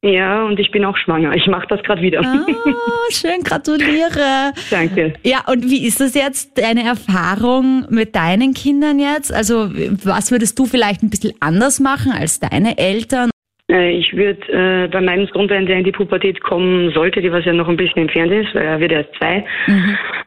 Ja, 0.01 0.45
und 0.45 0.57
ich 0.59 0.71
bin 0.71 0.85
auch 0.85 0.95
schwanger. 0.95 1.35
Ich 1.35 1.45
mache 1.47 1.67
das 1.67 1.83
gerade 1.83 2.01
wieder. 2.01 2.21
Ah, 2.21 2.45
schön, 3.12 3.43
gratuliere. 3.43 4.53
Danke. 4.71 5.13
Ja, 5.23 5.39
und 5.47 5.65
wie 5.69 5.85
ist 5.85 5.99
das 5.99 6.15
jetzt, 6.15 6.57
deine 6.57 6.83
Erfahrung 6.83 7.85
mit 7.89 8.15
deinen 8.15 8.53
Kindern 8.53 8.97
jetzt? 8.99 9.33
Also, 9.33 9.69
was 10.05 10.31
würdest 10.31 10.57
du 10.57 10.65
vielleicht 10.65 11.03
ein 11.03 11.09
bisschen 11.09 11.33
anders 11.41 11.81
machen 11.81 12.13
als 12.13 12.39
deine 12.39 12.77
Eltern? 12.77 13.29
Äh, 13.69 13.91
Ich 13.97 14.15
würde 14.15 14.39
äh, 14.53 14.88
bei 14.88 15.01
meinem 15.01 15.27
Sohn, 15.33 15.49
wenn 15.49 15.65
der 15.65 15.77
in 15.79 15.83
die 15.83 15.91
Pubertät 15.91 16.39
kommen 16.41 16.91
sollte, 16.93 17.19
die 17.21 17.31
was 17.31 17.43
ja 17.43 17.51
noch 17.51 17.67
ein 17.67 17.75
bisschen 17.77 18.03
entfernt 18.03 18.31
ist, 18.31 18.55
weil 18.55 18.63
er 18.65 18.79
wird 18.79 18.93
erst 18.93 19.13
zwei, 19.17 19.45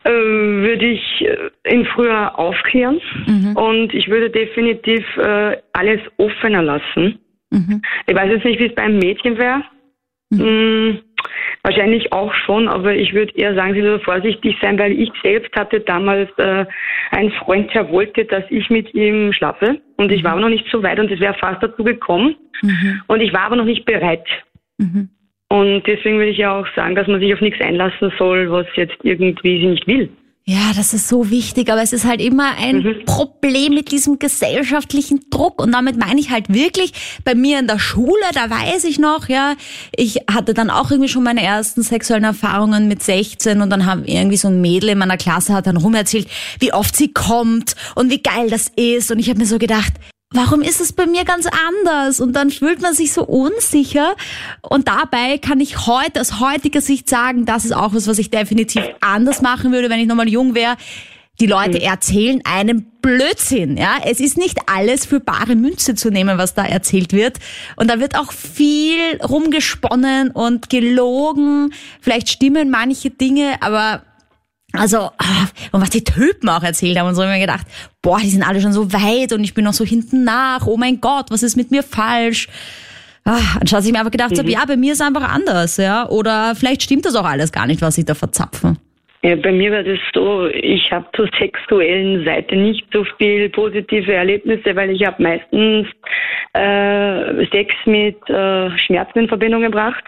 äh, 0.04 0.10
würde 0.10 0.84
ich 0.86 1.24
äh, 1.66 1.74
ihn 1.74 1.86
früher 1.86 2.38
aufklären 2.38 3.00
und 3.56 3.94
ich 3.94 4.06
würde 4.08 4.28
definitiv 4.28 5.02
äh, 5.16 5.56
alles 5.72 6.00
offener 6.18 6.62
lassen. 6.62 7.18
Ich 8.06 8.14
weiß 8.14 8.30
jetzt 8.30 8.44
nicht, 8.44 8.60
wie 8.60 8.66
es 8.66 8.74
beim 8.74 8.98
Mädchen 8.98 9.38
wäre. 9.38 9.62
Mm, 10.30 10.98
wahrscheinlich 11.62 12.12
auch 12.12 12.32
schon, 12.32 12.68
aber 12.68 12.94
ich 12.94 13.12
würde 13.12 13.36
eher 13.36 13.54
sagen, 13.54 13.74
sie 13.74 13.82
soll 13.82 14.00
vorsichtig 14.00 14.56
sein, 14.60 14.78
weil 14.78 14.92
ich 14.92 15.10
selbst 15.22 15.54
hatte 15.54 15.80
damals 15.80 16.30
äh, 16.38 16.64
einen 17.10 17.32
Freund, 17.32 17.72
der 17.74 17.90
wollte, 17.90 18.24
dass 18.24 18.44
ich 18.48 18.70
mit 18.70 18.92
ihm 18.94 19.32
schlafe. 19.32 19.80
Und 19.96 20.10
ich 20.10 20.24
war 20.24 20.32
aber 20.32 20.40
noch 20.40 20.48
nicht 20.48 20.66
so 20.70 20.82
weit 20.82 20.98
und 20.98 21.10
es 21.10 21.20
wäre 21.20 21.34
fast 21.34 21.62
dazu 21.62 21.84
gekommen. 21.84 22.34
Und 23.08 23.20
ich 23.20 23.32
war 23.32 23.42
aber 23.42 23.56
noch 23.56 23.64
nicht 23.64 23.84
bereit. 23.84 24.26
Und 25.48 25.86
deswegen 25.86 26.16
würde 26.16 26.30
ich 26.30 26.38
ja 26.38 26.58
auch 26.58 26.66
sagen, 26.74 26.94
dass 26.94 27.06
man 27.06 27.20
sich 27.20 27.32
auf 27.34 27.40
nichts 27.42 27.60
einlassen 27.60 28.10
soll, 28.18 28.50
was 28.50 28.66
jetzt 28.74 28.96
irgendwie 29.02 29.60
sie 29.60 29.66
nicht 29.66 29.86
will. 29.86 30.08
Ja, 30.44 30.72
das 30.74 30.92
ist 30.92 31.06
so 31.06 31.30
wichtig, 31.30 31.70
aber 31.70 31.82
es 31.82 31.92
ist 31.92 32.04
halt 32.04 32.20
immer 32.20 32.56
ein 32.56 33.04
Problem 33.06 33.74
mit 33.74 33.92
diesem 33.92 34.18
gesellschaftlichen 34.18 35.20
Druck. 35.30 35.62
Und 35.62 35.70
damit 35.70 35.96
meine 35.96 36.18
ich 36.18 36.30
halt 36.30 36.52
wirklich, 36.52 37.20
bei 37.24 37.36
mir 37.36 37.60
in 37.60 37.68
der 37.68 37.78
Schule, 37.78 38.24
da 38.34 38.50
weiß 38.50 38.82
ich 38.84 38.98
noch, 38.98 39.28
ja, 39.28 39.54
ich 39.94 40.16
hatte 40.28 40.52
dann 40.52 40.68
auch 40.68 40.90
irgendwie 40.90 41.08
schon 41.08 41.22
meine 41.22 41.44
ersten 41.44 41.82
sexuellen 41.82 42.24
Erfahrungen 42.24 42.88
mit 42.88 43.04
16 43.04 43.60
und 43.60 43.70
dann 43.70 43.86
haben 43.86 44.04
irgendwie 44.04 44.36
so 44.36 44.48
ein 44.48 44.60
Mädel 44.60 44.90
in 44.90 44.98
meiner 44.98 45.16
Klasse 45.16 45.54
hat 45.54 45.68
dann 45.68 45.76
rumerzählt, 45.76 46.26
wie 46.58 46.72
oft 46.72 46.96
sie 46.96 47.12
kommt 47.12 47.76
und 47.94 48.10
wie 48.10 48.20
geil 48.20 48.50
das 48.50 48.66
ist. 48.74 49.12
Und 49.12 49.20
ich 49.20 49.28
habe 49.28 49.38
mir 49.38 49.46
so 49.46 49.58
gedacht, 49.58 49.92
warum 50.32 50.62
ist 50.62 50.80
es 50.80 50.92
bei 50.92 51.06
mir 51.06 51.24
ganz 51.24 51.46
anders? 51.68 52.20
Und 52.20 52.34
dann 52.34 52.50
fühlt 52.50 52.80
man 52.80 52.94
sich 52.94 53.12
so 53.12 53.24
unsicher. 53.24 54.16
Und 54.62 54.88
dabei 54.88 55.38
kann 55.38 55.60
ich 55.60 55.86
heute 55.86 56.20
aus 56.20 56.40
heutiger 56.40 56.80
Sicht 56.80 57.08
sagen, 57.08 57.44
das 57.44 57.64
ist 57.64 57.72
auch 57.72 57.94
was, 57.94 58.06
was 58.06 58.18
ich 58.18 58.30
definitiv 58.30 58.82
anders 59.00 59.42
machen 59.42 59.72
würde, 59.72 59.90
wenn 59.90 60.00
ich 60.00 60.06
nochmal 60.06 60.28
jung 60.28 60.54
wäre. 60.54 60.76
Die 61.40 61.46
Leute 61.46 61.82
erzählen 61.82 62.40
einen 62.44 62.92
Blödsinn, 63.00 63.76
ja. 63.76 63.96
Es 64.04 64.20
ist 64.20 64.36
nicht 64.36 64.58
alles 64.66 65.06
für 65.06 65.18
bare 65.18 65.56
Münze 65.56 65.94
zu 65.94 66.10
nehmen, 66.10 66.38
was 66.38 66.54
da 66.54 66.64
erzählt 66.64 67.12
wird. 67.12 67.38
Und 67.76 67.90
da 67.90 67.98
wird 67.98 68.16
auch 68.16 68.32
viel 68.32 69.16
rumgesponnen 69.16 70.30
und 70.30 70.68
gelogen. 70.70 71.72
Vielleicht 72.00 72.28
stimmen 72.28 72.70
manche 72.70 73.10
Dinge, 73.10 73.56
aber 73.60 74.02
also, 74.72 75.10
ah, 75.18 75.46
und 75.72 75.80
was 75.80 75.90
die 75.90 76.04
Typen 76.04 76.48
auch 76.48 76.62
erzählt 76.62 76.98
haben 76.98 77.08
und 77.08 77.14
so, 77.14 77.22
hab 77.22 77.28
ich 77.28 77.34
mir 77.34 77.46
gedacht, 77.46 77.66
boah, 78.00 78.18
die 78.18 78.30
sind 78.30 78.42
alle 78.42 78.60
schon 78.60 78.72
so 78.72 78.92
weit 78.92 79.32
und 79.32 79.44
ich 79.44 79.54
bin 79.54 79.64
noch 79.64 79.74
so 79.74 79.84
hinten 79.84 80.24
nach. 80.24 80.66
Oh 80.66 80.76
mein 80.76 81.00
Gott, 81.00 81.30
was 81.30 81.42
ist 81.42 81.56
mit 81.56 81.70
mir 81.70 81.82
falsch? 81.82 82.48
Ah, 83.24 83.38
anstatt 83.60 83.80
dass 83.80 83.86
ich 83.86 83.92
mir 83.92 83.98
einfach 83.98 84.10
gedacht 84.10 84.36
habe, 84.36 84.50
ja, 84.50 84.64
bei 84.64 84.76
mir 84.76 84.94
ist 84.94 85.00
es 85.00 85.06
einfach 85.06 85.28
anders, 85.28 85.76
ja. 85.76 86.08
Oder 86.08 86.54
vielleicht 86.56 86.82
stimmt 86.82 87.04
das 87.04 87.14
auch 87.14 87.24
alles 87.24 87.52
gar 87.52 87.66
nicht, 87.66 87.82
was 87.82 87.98
ich 87.98 88.04
da 88.04 88.14
verzapfen. 88.14 88.78
Ja, 89.24 89.36
bei 89.36 89.52
mir 89.52 89.70
war 89.70 89.84
das 89.84 90.00
so, 90.12 90.48
ich 90.48 90.90
habe 90.90 91.06
zur 91.14 91.28
sexuellen 91.38 92.24
Seite 92.24 92.56
nicht 92.56 92.84
so 92.92 93.04
viel 93.18 93.48
positive 93.50 94.12
Erlebnisse, 94.12 94.74
weil 94.74 94.90
ich 94.90 95.06
habe 95.06 95.22
meistens 95.22 95.86
äh, 96.54 97.46
Sex 97.52 97.72
mit 97.86 98.16
äh, 98.28 98.76
Schmerzen 98.78 99.20
in 99.20 99.28
Verbindung 99.28 99.62
gebracht, 99.62 100.02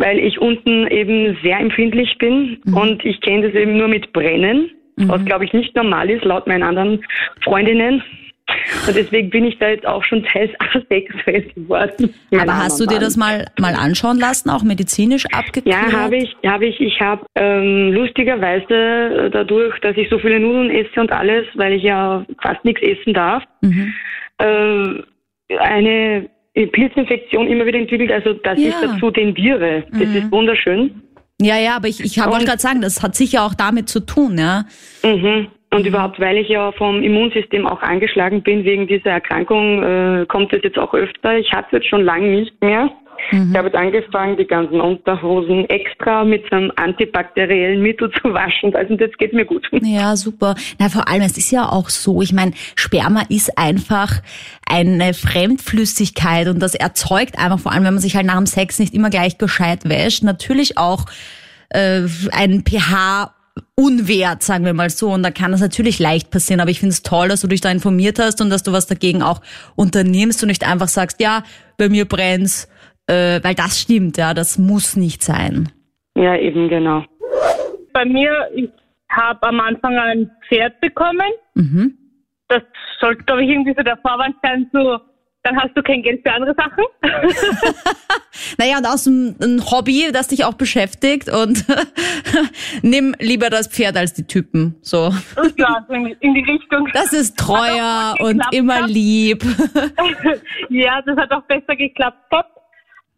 weil 0.00 0.18
ich 0.18 0.40
unten 0.40 0.88
eben 0.88 1.38
sehr 1.44 1.60
empfindlich 1.60 2.18
bin 2.18 2.58
und 2.74 3.04
ich 3.04 3.20
kenne 3.20 3.46
das 3.46 3.54
eben 3.54 3.76
nur 3.76 3.86
mit 3.86 4.12
Brennen, 4.12 4.70
was 4.96 5.24
glaube 5.24 5.44
ich 5.44 5.52
nicht 5.52 5.76
normal 5.76 6.10
ist, 6.10 6.24
laut 6.24 6.48
meinen 6.48 6.64
anderen 6.64 7.04
Freundinnen. 7.44 8.02
Und 8.86 8.96
deswegen 8.96 9.30
bin 9.30 9.44
ich 9.44 9.58
da 9.58 9.68
jetzt 9.68 9.86
auch 9.86 10.02
schon 10.04 10.22
teils 10.24 10.50
asexuell 10.58 11.42
geworden. 11.54 12.14
Aber 12.38 12.56
hast 12.56 12.80
du 12.80 12.86
dir 12.86 12.98
das 12.98 13.16
mal, 13.16 13.46
mal 13.58 13.74
anschauen 13.74 14.18
lassen, 14.18 14.50
auch 14.50 14.62
medizinisch 14.62 15.26
abgeklärt? 15.32 15.92
Ja, 15.92 15.92
habe 15.92 16.16
ich, 16.16 16.36
habe 16.46 16.66
ich. 16.66 16.80
Ich 16.80 17.00
habe 17.00 17.24
ähm, 17.36 17.92
lustigerweise 17.92 18.74
äh, 19.26 19.30
dadurch, 19.30 19.78
dass 19.80 19.96
ich 19.96 20.08
so 20.08 20.18
viele 20.18 20.40
Nudeln 20.40 20.70
esse 20.70 21.00
und 21.00 21.12
alles, 21.12 21.46
weil 21.54 21.72
ich 21.74 21.82
ja 21.82 22.24
fast 22.42 22.64
nichts 22.64 22.82
essen 22.82 23.14
darf, 23.14 23.42
Mhm. 23.62 23.92
äh, 24.38 25.56
eine 25.58 26.28
Pilzinfektion 26.54 27.46
immer 27.46 27.66
wieder 27.66 27.78
entwickelt. 27.78 28.10
Also 28.12 28.34
dass 28.34 28.58
ich 28.58 28.66
Ja. 28.66 28.80
dazu 28.82 29.10
tendiere. 29.10 29.84
Das 29.92 30.08
Mhm. 30.08 30.16
ist 30.16 30.32
wunderschön. 30.32 31.02
Ja, 31.40 31.56
ja, 31.58 31.76
aber 31.76 31.88
ich, 31.88 32.00
ich 32.00 32.18
wollte 32.18 32.44
gerade 32.44 32.58
sagen, 32.60 32.82
das 32.82 33.02
hat 33.02 33.14
sicher 33.14 33.44
auch 33.44 33.54
damit 33.54 33.88
zu 33.88 34.00
tun, 34.00 34.36
ja. 34.38 34.64
Mhm. 35.02 35.46
Und 35.72 35.86
überhaupt, 35.86 36.18
weil 36.18 36.36
ich 36.38 36.48
ja 36.48 36.72
vom 36.72 37.02
Immunsystem 37.02 37.66
auch 37.66 37.80
angeschlagen 37.80 38.42
bin 38.42 38.64
wegen 38.64 38.88
dieser 38.88 39.10
Erkrankung, 39.10 39.82
äh, 39.82 40.26
kommt 40.26 40.52
es 40.52 40.62
jetzt 40.64 40.78
auch 40.78 40.92
öfter. 40.94 41.38
Ich 41.38 41.52
hatte 41.52 41.66
es 41.66 41.72
jetzt 41.78 41.88
schon 41.88 42.04
lange 42.04 42.28
nicht 42.28 42.60
mehr. 42.60 42.90
Ich 43.32 43.56
habe 43.56 43.68
jetzt 43.68 43.76
angefangen, 43.76 44.36
die 44.36 44.46
ganzen 44.46 44.80
Unterhosen 44.80 45.68
extra 45.68 46.24
mit 46.24 46.44
so 46.50 46.56
einem 46.56 46.72
antibakteriellen 46.76 47.80
Mittel 47.80 48.10
zu 48.10 48.32
waschen. 48.32 48.74
Also 48.74 48.96
das 48.96 49.10
geht 49.18 49.32
mir 49.32 49.44
gut. 49.44 49.68
Ja, 49.82 50.16
super. 50.16 50.54
Na, 50.78 50.88
vor 50.88 51.06
allem, 51.06 51.22
es 51.22 51.36
ist 51.36 51.50
ja 51.50 51.68
auch 51.68 51.88
so, 51.88 52.22
ich 52.22 52.32
meine, 52.32 52.52
Sperma 52.74 53.22
ist 53.28 53.56
einfach 53.56 54.22
eine 54.68 55.14
Fremdflüssigkeit 55.14 56.48
und 56.48 56.60
das 56.60 56.74
erzeugt 56.74 57.38
einfach, 57.38 57.60
vor 57.60 57.72
allem 57.72 57.84
wenn 57.84 57.94
man 57.94 58.02
sich 58.02 58.16
halt 58.16 58.26
nach 58.26 58.36
dem 58.36 58.46
Sex 58.46 58.78
nicht 58.78 58.94
immer 58.94 59.10
gleich 59.10 59.38
gescheit 59.38 59.88
wäscht, 59.88 60.24
natürlich 60.24 60.76
auch 60.78 61.04
äh, 61.68 62.02
ein 62.32 62.64
pH 62.64 63.34
Unwert, 63.74 64.42
sagen 64.42 64.64
wir 64.64 64.74
mal 64.74 64.90
so. 64.90 65.10
Und 65.10 65.22
da 65.22 65.30
kann 65.30 65.52
das 65.52 65.60
natürlich 65.60 65.98
leicht 65.98 66.30
passieren. 66.30 66.60
Aber 66.60 66.70
ich 66.70 66.80
finde 66.80 66.92
es 66.92 67.02
toll, 67.02 67.28
dass 67.28 67.40
du 67.40 67.48
dich 67.48 67.60
da 67.60 67.70
informiert 67.70 68.18
hast 68.18 68.40
und 68.40 68.50
dass 68.50 68.62
du 68.62 68.72
was 68.72 68.86
dagegen 68.86 69.22
auch 69.22 69.40
unternimmst 69.76 70.42
und 70.42 70.48
nicht 70.48 70.66
einfach 70.66 70.88
sagst, 70.88 71.20
ja, 71.20 71.42
bei 71.78 71.88
mir 71.88 72.06
brennt's, 72.06 72.68
äh, 73.06 73.40
weil 73.42 73.54
das 73.54 73.80
stimmt, 73.80 74.16
ja, 74.16 74.34
das 74.34 74.58
muss 74.58 74.96
nicht 74.96 75.22
sein. 75.22 75.70
Ja, 76.14 76.36
eben 76.36 76.68
genau. 76.68 77.04
Bei 77.92 78.04
mir, 78.04 78.48
ich 78.54 78.70
habe 79.08 79.42
am 79.46 79.60
Anfang 79.60 79.96
ein 79.98 80.30
Pferd 80.48 80.80
bekommen. 80.80 81.30
Mhm. 81.54 81.96
Das 82.48 82.62
sollte, 83.00 83.24
glaube 83.24 83.44
ich, 83.44 83.50
irgendwie 83.50 83.74
so 83.76 83.82
der 83.82 83.96
Vorwand 83.98 84.36
sein, 84.42 84.68
so, 84.72 84.98
dann 85.42 85.56
hast 85.60 85.74
du 85.74 85.82
kein 85.82 86.02
Geld 86.02 86.22
für 86.22 86.32
andere 86.32 86.54
Sachen. 86.54 86.84
Naja, 88.58 88.78
und 88.78 88.86
aus 88.86 89.04
dem 89.04 89.36
ein 89.42 89.60
Hobby, 89.70 90.10
das 90.12 90.28
dich 90.28 90.44
auch 90.44 90.54
beschäftigt 90.54 91.28
und 91.28 91.64
nimm 92.82 93.14
lieber 93.18 93.50
das 93.50 93.68
Pferd 93.68 93.96
als 93.96 94.14
die 94.14 94.26
Typen. 94.26 94.76
So. 94.82 95.10
ja, 95.56 95.86
in, 95.88 96.34
die 96.34 96.40
Richtung. 96.40 96.88
Das 96.92 97.12
ist 97.12 97.38
treuer 97.38 98.14
und 98.20 98.42
immer 98.52 98.86
lieb. 98.86 99.42
ja, 100.68 101.02
das 101.02 101.16
hat 101.16 101.30
auch 101.32 101.42
besser 101.42 101.76
geklappt. 101.76 102.18
Top. 102.30 102.46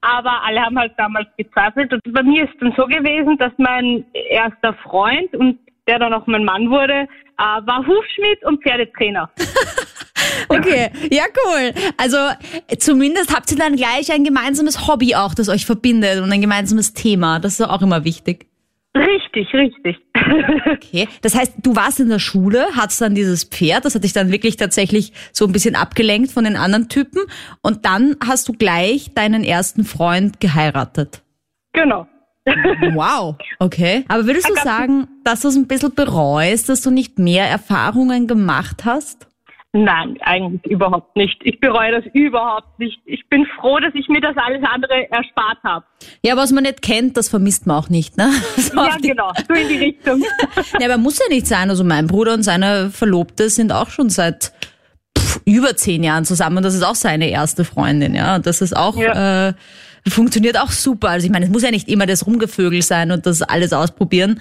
Aber 0.00 0.42
alle 0.44 0.60
haben 0.60 0.78
halt 0.78 0.92
damals 0.96 1.28
gezweifelt. 1.36 1.92
Und 1.92 2.12
bei 2.12 2.22
mir 2.22 2.44
ist 2.44 2.54
dann 2.60 2.74
so 2.76 2.86
gewesen, 2.86 3.36
dass 3.38 3.52
mein 3.58 4.04
erster 4.12 4.74
Freund 4.82 5.32
und 5.34 5.58
der 5.88 5.98
dann 5.98 6.12
auch 6.12 6.26
mein 6.26 6.44
Mann 6.44 6.70
wurde, 6.70 7.06
äh, 7.38 7.66
war 7.66 7.78
Hufschmied 7.86 8.44
und 8.44 8.62
Pferdetrainer. 8.62 9.30
Okay, 10.48 10.90
ja 11.10 11.24
cool. 11.46 11.72
Also 11.96 12.16
zumindest 12.78 13.34
habt 13.34 13.50
ihr 13.50 13.58
dann 13.58 13.76
gleich 13.76 14.12
ein 14.12 14.24
gemeinsames 14.24 14.86
Hobby 14.86 15.14
auch, 15.14 15.34
das 15.34 15.48
euch 15.48 15.66
verbindet 15.66 16.20
und 16.20 16.30
ein 16.32 16.40
gemeinsames 16.40 16.94
Thema. 16.94 17.38
Das 17.38 17.54
ist 17.54 17.66
auch 17.66 17.82
immer 17.82 18.04
wichtig. 18.04 18.46
Richtig, 18.96 19.52
richtig. 19.54 19.96
Okay, 20.70 21.08
das 21.22 21.34
heißt, 21.34 21.54
du 21.62 21.74
warst 21.74 22.00
in 22.00 22.08
der 22.08 22.18
Schule, 22.18 22.66
hattest 22.76 23.00
dann 23.00 23.14
dieses 23.14 23.44
Pferd, 23.44 23.84
das 23.84 23.94
hat 23.94 24.04
dich 24.04 24.12
dann 24.12 24.30
wirklich 24.30 24.56
tatsächlich 24.56 25.12
so 25.32 25.46
ein 25.46 25.52
bisschen 25.52 25.74
abgelenkt 25.74 26.32
von 26.32 26.44
den 26.44 26.56
anderen 26.56 26.88
Typen 26.88 27.22
und 27.62 27.84
dann 27.84 28.16
hast 28.24 28.48
du 28.48 28.52
gleich 28.52 29.14
deinen 29.14 29.44
ersten 29.44 29.84
Freund 29.84 30.40
geheiratet. 30.40 31.22
genau. 31.72 32.06
Wow, 32.44 33.36
okay. 33.60 34.04
Aber 34.08 34.26
würdest 34.26 34.48
du 34.48 34.54
sagen, 34.54 35.08
dass 35.24 35.42
du 35.42 35.48
es 35.48 35.56
ein 35.56 35.66
bisschen 35.68 35.94
bereust, 35.94 36.68
dass 36.68 36.82
du 36.82 36.90
nicht 36.90 37.18
mehr 37.18 37.46
Erfahrungen 37.48 38.26
gemacht 38.26 38.84
hast? 38.84 39.26
Nein, 39.74 40.18
eigentlich 40.20 40.70
überhaupt 40.70 41.16
nicht. 41.16 41.40
Ich 41.44 41.58
bereue 41.58 41.92
das 41.92 42.04
überhaupt 42.12 42.78
nicht. 42.78 43.00
Ich 43.06 43.26
bin 43.30 43.46
froh, 43.58 43.78
dass 43.78 43.94
ich 43.94 44.06
mir 44.08 44.20
das 44.20 44.36
alles 44.36 44.62
andere 44.70 45.10
erspart 45.10 45.58
habe. 45.64 45.86
Ja, 46.22 46.36
was 46.36 46.52
man 46.52 46.64
nicht 46.64 46.82
kennt, 46.82 47.16
das 47.16 47.30
vermisst 47.30 47.66
man 47.66 47.78
auch 47.78 47.88
nicht, 47.88 48.18
ne? 48.18 48.30
So 48.56 48.76
Ja, 48.76 48.96
genau. 49.00 49.32
So 49.48 49.54
in 49.54 49.68
die 49.68 49.78
Richtung. 49.78 50.22
Ja, 50.78 50.88
aber 50.88 50.98
muss 50.98 51.18
ja 51.18 51.24
nicht 51.30 51.46
sein. 51.46 51.70
Also 51.70 51.84
mein 51.84 52.06
Bruder 52.06 52.34
und 52.34 52.42
seine 52.42 52.90
Verlobte 52.90 53.48
sind 53.48 53.72
auch 53.72 53.88
schon 53.88 54.10
seit 54.10 54.52
pff, 55.18 55.40
über 55.46 55.74
zehn 55.74 56.04
Jahren 56.04 56.26
zusammen 56.26 56.58
und 56.58 56.64
das 56.64 56.74
ist 56.74 56.82
auch 56.82 56.94
seine 56.94 57.30
erste 57.30 57.64
Freundin, 57.64 58.14
ja. 58.14 58.36
Und 58.36 58.46
das 58.46 58.60
ist 58.60 58.76
auch, 58.76 58.98
äh, 58.98 59.54
funktioniert 60.08 60.58
auch 60.58 60.70
super. 60.70 61.10
Also 61.10 61.26
ich 61.26 61.32
meine, 61.32 61.46
es 61.46 61.50
muss 61.50 61.62
ja 61.62 61.70
nicht 61.70 61.88
immer 61.88 62.06
das 62.06 62.26
Rumgevögel 62.26 62.82
sein 62.82 63.12
und 63.12 63.26
das 63.26 63.42
alles 63.42 63.72
ausprobieren. 63.72 64.40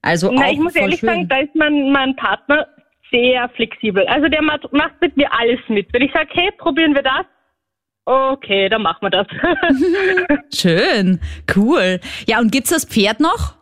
Also 0.00 0.30
Na, 0.32 0.46
auch 0.46 0.52
ich 0.52 0.58
muss 0.58 0.74
ehrlich 0.74 1.00
schön. 1.00 1.08
sagen, 1.08 1.28
da 1.28 1.38
ist 1.38 1.54
mein, 1.54 1.92
mein 1.92 2.16
Partner 2.16 2.66
sehr 3.10 3.48
flexibel. 3.50 4.06
Also 4.08 4.28
der 4.28 4.42
macht, 4.42 4.72
macht 4.72 5.00
mit 5.00 5.16
mir 5.16 5.28
alles 5.32 5.60
mit. 5.68 5.92
Wenn 5.92 6.02
ich 6.02 6.12
sage, 6.12 6.28
hey, 6.32 6.50
probieren 6.58 6.94
wir 6.94 7.02
das, 7.02 7.26
okay, 8.06 8.68
dann 8.68 8.82
machen 8.82 9.02
wir 9.02 9.10
das. 9.10 9.26
Schön, 10.54 11.20
cool. 11.54 12.00
Ja, 12.26 12.40
und 12.40 12.50
gibt's 12.50 12.70
das 12.70 12.84
Pferd 12.84 13.20
noch? 13.20 13.61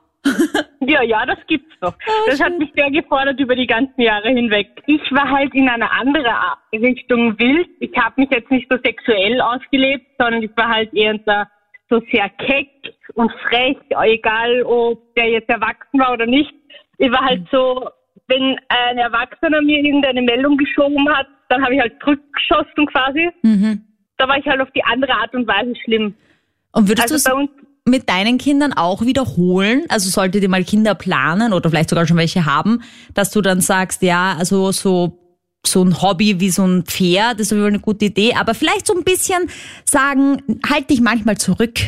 Ja, 0.81 1.03
ja, 1.03 1.25
das 1.27 1.39
gibt's 1.47 1.75
noch. 1.81 1.95
das 2.27 2.41
hat 2.43 2.59
mich 2.59 2.71
sehr 2.75 2.91
gefordert 2.91 3.41
über 3.41 3.57
die 3.57 3.67
ganzen 3.67 4.01
Jahre 4.01 4.29
hinweg. 4.29 4.69
Ich 4.87 5.01
war 5.13 5.31
halt 5.31 5.55
in 5.55 5.69
eine 5.69 5.91
andere 5.91 6.31
Art- 6.31 6.59
Richtung 6.73 7.39
wild. 7.39 7.69
Ich 7.81 7.97
habe 7.97 8.21
mich 8.21 8.31
jetzt 8.31 8.51
nicht 8.51 8.67
so 8.71 8.79
sexuell 8.85 9.41
ausgelebt, 9.41 10.07
sondern 10.19 10.43
ich 10.43 10.51
war 10.57 10.69
halt 10.69 10.93
eher 10.95 11.19
so, 11.27 11.99
so 11.99 12.07
sehr 12.13 12.29
keck 12.29 12.69
und 13.15 13.33
frech, 13.49 13.77
egal 14.03 14.63
ob 14.63 15.15
der 15.15 15.29
jetzt 15.31 15.49
erwachsen 15.49 15.99
war 15.99 16.13
oder 16.13 16.27
nicht. 16.27 16.53
Ich 16.99 17.11
war 17.11 17.25
halt 17.25 17.43
so, 17.51 17.89
wenn 18.29 18.57
ein 18.69 18.99
Erwachsener 18.99 19.61
mir 19.63 19.79
irgendeine 19.79 20.23
Meldung 20.23 20.57
geschoben 20.57 21.09
hat, 21.09 21.27
dann 21.49 21.63
habe 21.65 21.75
ich 21.75 21.81
halt 21.81 21.95
zurückgeschossen 22.01 22.87
quasi. 22.87 23.31
Mhm. 23.43 23.85
Da 24.19 24.29
war 24.29 24.37
ich 24.39 24.47
halt 24.47 24.61
auf 24.61 24.71
die 24.73 24.85
andere 24.85 25.13
Art 25.13 25.35
und 25.35 25.49
Weise 25.49 25.75
schlimm. 25.83 26.15
Und 26.73 26.89
würdest 26.89 27.11
Also 27.11 27.31
du 27.31 27.37
bei 27.37 27.43
uns 27.43 27.51
mit 27.91 28.09
deinen 28.09 28.39
Kindern 28.39 28.73
auch 28.73 29.03
wiederholen? 29.03 29.85
Also 29.89 30.09
solltet 30.11 30.43
ihr 30.43 30.49
mal 30.49 30.65
Kinder 30.65 30.95
planen 30.95 31.53
oder 31.53 31.69
vielleicht 31.71 31.91
sogar 31.91 32.07
schon 32.07 32.17
welche 32.17 32.47
haben, 32.47 32.83
dass 33.15 33.31
du 33.31 33.41
dann 33.41 33.61
sagst, 33.61 34.03
ja, 34.03 34.37
also 34.39 34.73
so 34.73 35.17
so 35.67 35.83
ein 35.85 36.01
Hobby 36.01 36.41
wie 36.41 36.49
so 36.49 36.65
ein 36.65 36.85
Pferd 36.85 37.39
ist 37.39 37.53
eine 37.53 37.81
gute 37.81 38.07
Idee, 38.07 38.33
aber 38.35 38.55
vielleicht 38.55 38.87
so 38.87 38.95
ein 38.97 39.05
bisschen 39.05 39.51
sagen, 39.85 40.43
halt 40.67 40.89
dich 40.89 41.03
manchmal 41.03 41.37
zurück, 41.37 41.79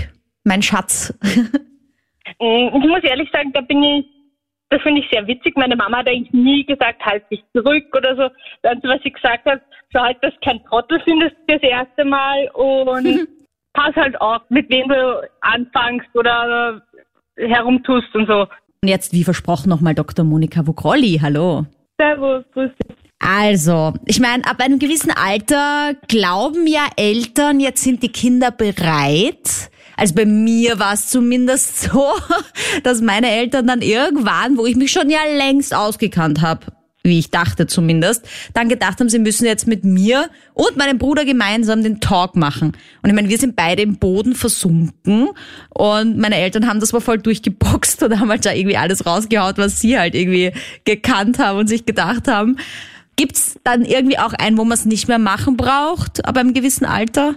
mein 0.45 0.63
Schatz. 0.63 1.15
Mm, 2.39 2.69
Ich 2.75 2.89
muss 2.89 3.03
ehrlich 3.03 3.29
sagen, 3.33 3.51
da 3.53 3.61
bin 3.61 3.83
ich, 3.83 4.07
das 4.71 4.81
finde 4.83 5.01
ich 5.01 5.07
sehr 5.11 5.27
witzig. 5.27 5.57
Meine 5.57 5.77
Mama 5.77 5.99
hat 5.99 6.09
eigentlich 6.09 6.33
nie 6.33 6.65
gesagt, 6.65 7.05
halt 7.05 7.25
dich 7.31 7.43
zurück 7.55 7.85
oder 7.97 8.17
so. 8.17 8.23
Das 8.63 8.79
was 8.83 9.01
sie 9.03 9.11
gesagt 9.11 9.45
hat, 9.45 9.61
schau 9.93 10.01
halt, 10.01 10.19
dass 10.23 10.33
kein 10.43 10.63
Trottel 10.65 11.01
findest 11.05 11.37
das 11.47 11.61
erste 11.63 12.05
Mal 12.05 12.49
und 12.55 13.29
pass 13.73 13.95
halt 13.97 14.21
auf, 14.21 14.43
mit 14.49 14.71
wem 14.71 14.89
du 14.89 15.29
anfängst 15.41 16.09
oder 16.15 16.83
herumtust 17.37 18.15
und 18.15 18.27
so. 18.27 18.47
Und 18.83 18.89
jetzt, 18.89 19.13
wie 19.13 19.25
versprochen, 19.25 19.69
nochmal 19.69 19.95
Dr. 19.95 20.25
Monika 20.25 20.67
Vogrolli. 20.67 21.21
Hallo. 21.23 21.67
Servus, 22.01 22.45
grüß 22.53 22.71
dich. 22.83 22.97
Also, 23.21 23.95
ich 24.07 24.19
meine, 24.19 24.45
ab 24.47 24.57
einem 24.59 24.81
gewissen 24.81 25.13
Alter 25.13 25.95
glauben 26.09 26.67
ja 26.67 26.89
Eltern, 26.97 27.61
jetzt 27.61 27.85
sind 27.85 28.03
die 28.03 28.11
Kinder 28.11 28.51
bereit. 28.51 29.71
Also 29.97 30.15
bei 30.17 30.25
mir 30.25 30.81
war 30.81 30.95
es 30.95 31.09
zumindest 31.09 31.81
so, 31.83 32.13
dass 32.83 33.01
meine 33.01 33.31
Eltern 33.31 33.69
dann 33.69 33.81
irgendwann, 33.81 34.59
wo 34.59 34.67
ich 34.67 34.75
mich 34.75 34.91
schon 34.91 35.09
ja 35.09 35.21
längst 35.37 35.75
ausgekannt 35.75 36.43
habe, 36.43 36.67
wie 37.05 37.19
ich 37.19 37.31
dachte 37.31 37.67
zumindest, 37.67 38.27
dann 38.55 38.69
gedacht 38.69 39.01
haben, 39.01 39.09
sie 39.09 39.19
müssen 39.19 39.45
jetzt 39.45 39.67
mit 39.67 39.85
mir 39.85 40.31
und 40.55 40.77
meinem 40.77 40.99
Bruder 40.99 41.25
gemeinsam 41.25 41.83
den 41.83 42.01
Talk 42.01 42.37
machen. 42.37 42.73
Und 43.03 43.11
ich 43.11 43.15
meine, 43.15 43.29
wir 43.29 43.39
sind 43.39 43.57
beide 43.57 43.83
im 43.83 43.97
Boden 43.97 44.35
versunken 44.35 45.29
und 45.71 46.19
meine 46.19 46.37
Eltern 46.37 46.69
haben 46.69 46.81
das 46.81 46.93
mal 46.93 47.01
voll 47.01 47.19
durchgeboxt 47.19 48.03
und 48.03 48.21
haben 48.21 48.31
halt 48.31 48.47
da 48.47 48.53
irgendwie 48.53 48.77
alles 48.77 49.05
rausgehaut, 49.05 49.59
was 49.59 49.81
sie 49.81 49.99
halt 49.99 50.15
irgendwie 50.15 50.53
gekannt 50.85 51.39
haben 51.39 51.59
und 51.59 51.69
sich 51.69 51.87
gedacht 51.87 52.29
haben. 52.29 52.57
Gibt's 53.17 53.59
dann 53.65 53.85
irgendwie 53.85 54.19
auch 54.19 54.33
einen, 54.33 54.57
wo 54.57 54.65
man 54.65 54.79
es 54.79 54.85
nicht 54.85 55.09
mehr 55.09 55.19
machen 55.19 55.57
braucht, 55.57 56.25
aber 56.25 56.41
im 56.41 56.55
gewissen 56.55 56.85
Alter? 56.85 57.37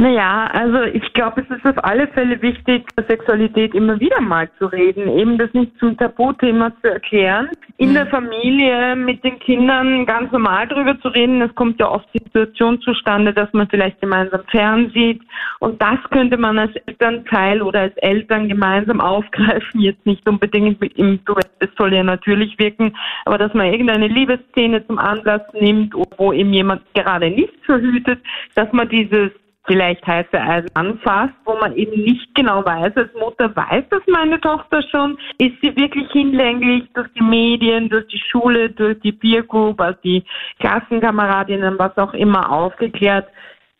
Naja, 0.00 0.48
also 0.54 0.80
ich 0.84 1.12
glaube, 1.12 1.42
es 1.42 1.58
ist 1.58 1.66
auf 1.66 1.84
alle 1.84 2.08
Fälle 2.08 2.40
wichtig, 2.40 2.88
Sexualität 3.06 3.74
immer 3.74 4.00
wieder 4.00 4.18
mal 4.22 4.48
zu 4.58 4.64
reden, 4.64 5.06
eben 5.10 5.36
das 5.36 5.52
nicht 5.52 5.78
zum 5.78 5.94
Tabuthema 5.94 6.72
zu 6.80 6.90
erklären, 6.90 7.50
in 7.76 7.92
der 7.92 8.06
Familie 8.06 8.96
mit 8.96 9.22
den 9.22 9.38
Kindern 9.40 10.06
ganz 10.06 10.32
normal 10.32 10.66
drüber 10.68 10.98
zu 11.02 11.08
reden. 11.08 11.42
Es 11.42 11.54
kommt 11.54 11.78
ja 11.80 11.90
oft 11.90 12.08
die 12.14 12.22
Situation 12.24 12.80
zustande, 12.80 13.34
dass 13.34 13.52
man 13.52 13.68
vielleicht 13.68 14.00
gemeinsam 14.00 14.40
fernsieht 14.50 15.20
und 15.58 15.82
das 15.82 15.98
könnte 16.10 16.38
man 16.38 16.58
als 16.58 16.74
Elternteil 16.86 17.60
oder 17.60 17.80
als 17.80 17.96
Eltern 17.98 18.48
gemeinsam 18.48 19.02
aufgreifen, 19.02 19.80
jetzt 19.82 20.06
nicht 20.06 20.26
unbedingt 20.26 20.80
mit 20.80 20.96
im 20.96 21.22
Duett, 21.26 21.50
es 21.58 21.68
soll 21.76 21.92
ja 21.92 22.02
natürlich 22.02 22.58
wirken, 22.58 22.96
aber 23.26 23.36
dass 23.36 23.52
man 23.52 23.66
irgendeine 23.66 24.08
Liebesszene 24.08 24.86
zum 24.86 24.98
Anlass 24.98 25.42
nimmt, 25.52 25.94
wo 26.16 26.32
eben 26.32 26.54
jemand 26.54 26.80
gerade 26.94 27.28
nicht 27.28 27.52
verhütet, 27.66 28.20
dass 28.54 28.72
man 28.72 28.88
dieses 28.88 29.30
vielleicht 29.66 30.06
heiße 30.06 30.40
Eisen 30.40 30.70
anfasst, 30.74 31.34
wo 31.44 31.54
man 31.56 31.76
eben 31.76 32.02
nicht 32.02 32.34
genau 32.34 32.64
weiß, 32.64 32.96
als 32.96 33.12
Mutter 33.14 33.54
weiß 33.54 33.84
das 33.90 34.02
meine 34.06 34.40
Tochter 34.40 34.82
schon, 34.90 35.18
ist 35.38 35.56
sie 35.62 35.76
wirklich 35.76 36.10
hinlänglich 36.12 36.84
durch 36.94 37.08
die 37.14 37.22
Medien, 37.22 37.88
durch 37.88 38.06
die 38.08 38.22
Schule, 38.30 38.70
durch 38.70 38.98
die 39.00 39.12
Peer 39.12 39.42
Group, 39.42 39.80
also 39.80 39.98
die 40.02 40.24
Klassenkameradinnen, 40.58 41.78
was 41.78 41.96
auch 41.98 42.14
immer 42.14 42.50
aufgeklärt, 42.50 43.28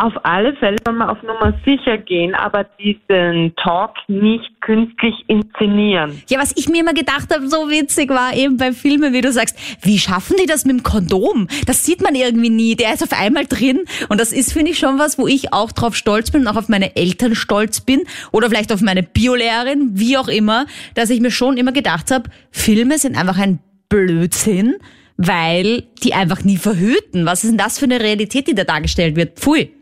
auf 0.00 0.14
alle 0.24 0.54
Fälle 0.56 0.78
soll 0.84 0.94
man 0.94 1.10
auf 1.10 1.22
Nummer 1.22 1.52
sicher 1.64 1.98
gehen, 1.98 2.34
aber 2.34 2.64
diesen 2.78 3.54
Talk 3.56 3.96
nicht 4.08 4.49
künstlich 4.70 5.24
inszenieren. 5.26 6.22
Ja, 6.28 6.38
was 6.38 6.56
ich 6.56 6.68
mir 6.68 6.82
immer 6.82 6.94
gedacht 6.94 7.34
habe, 7.34 7.48
so 7.48 7.68
witzig 7.68 8.08
war 8.10 8.36
eben 8.36 8.56
bei 8.56 8.70
Filmen, 8.70 9.12
wie 9.12 9.20
du 9.20 9.32
sagst, 9.32 9.58
wie 9.82 9.98
schaffen 9.98 10.36
die 10.40 10.46
das 10.46 10.64
mit 10.64 10.76
dem 10.76 10.82
Kondom? 10.84 11.48
Das 11.66 11.84
sieht 11.84 12.00
man 12.00 12.14
irgendwie 12.14 12.50
nie. 12.50 12.76
Der 12.76 12.94
ist 12.94 13.02
auf 13.02 13.12
einmal 13.12 13.46
drin 13.46 13.80
und 14.08 14.20
das 14.20 14.32
ist, 14.32 14.52
finde 14.52 14.70
ich, 14.70 14.78
schon 14.78 14.96
was, 15.00 15.18
wo 15.18 15.26
ich 15.26 15.52
auch 15.52 15.72
drauf 15.72 15.96
stolz 15.96 16.30
bin 16.30 16.42
und 16.42 16.46
auch 16.46 16.56
auf 16.56 16.68
meine 16.68 16.94
Eltern 16.94 17.34
stolz 17.34 17.80
bin 17.80 18.02
oder 18.30 18.48
vielleicht 18.48 18.72
auf 18.72 18.80
meine 18.80 19.02
Biolehrerin, 19.02 19.90
wie 19.94 20.16
auch 20.16 20.28
immer, 20.28 20.66
dass 20.94 21.10
ich 21.10 21.20
mir 21.20 21.32
schon 21.32 21.56
immer 21.56 21.72
gedacht 21.72 22.12
habe, 22.12 22.30
Filme 22.52 22.98
sind 22.98 23.18
einfach 23.18 23.38
ein 23.38 23.58
Blödsinn, 23.88 24.76
weil 25.16 25.82
die 26.04 26.14
einfach 26.14 26.44
nie 26.44 26.58
verhüten. 26.58 27.26
Was 27.26 27.42
ist 27.42 27.50
denn 27.50 27.58
das 27.58 27.80
für 27.80 27.86
eine 27.86 27.98
Realität, 27.98 28.46
die 28.46 28.54
da 28.54 28.62
dargestellt 28.62 29.16
wird? 29.16 29.36
Pfui. 29.36 29.72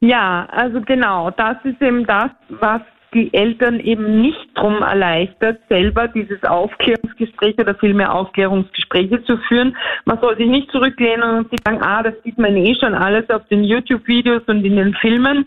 ja, 0.00 0.48
also 0.50 0.80
genau, 0.80 1.30
das 1.30 1.56
ist 1.62 1.80
eben 1.80 2.04
das, 2.04 2.32
was 2.48 2.82
die 3.14 3.32
Eltern 3.34 3.80
eben 3.80 4.20
nicht 4.20 4.48
drum 4.54 4.82
erleichtert, 4.82 5.60
selber 5.68 6.08
dieses 6.08 6.42
Aufklärungsgespräch 6.44 7.58
oder 7.58 7.74
vielmehr 7.74 8.14
Aufklärungsgespräche 8.14 9.22
zu 9.24 9.36
führen. 9.48 9.76
Man 10.04 10.18
soll 10.20 10.36
sich 10.36 10.48
nicht 10.48 10.70
zurücklehnen 10.70 11.38
und 11.38 11.50
sich 11.50 11.58
sagen, 11.64 11.82
ah, 11.82 12.02
das 12.02 12.14
sieht 12.24 12.38
man 12.38 12.56
eh 12.56 12.74
schon 12.74 12.94
alles 12.94 13.28
auf 13.30 13.46
den 13.48 13.64
YouTube-Videos 13.64 14.42
und 14.46 14.64
in 14.64 14.76
den 14.76 14.94
Filmen. 14.94 15.46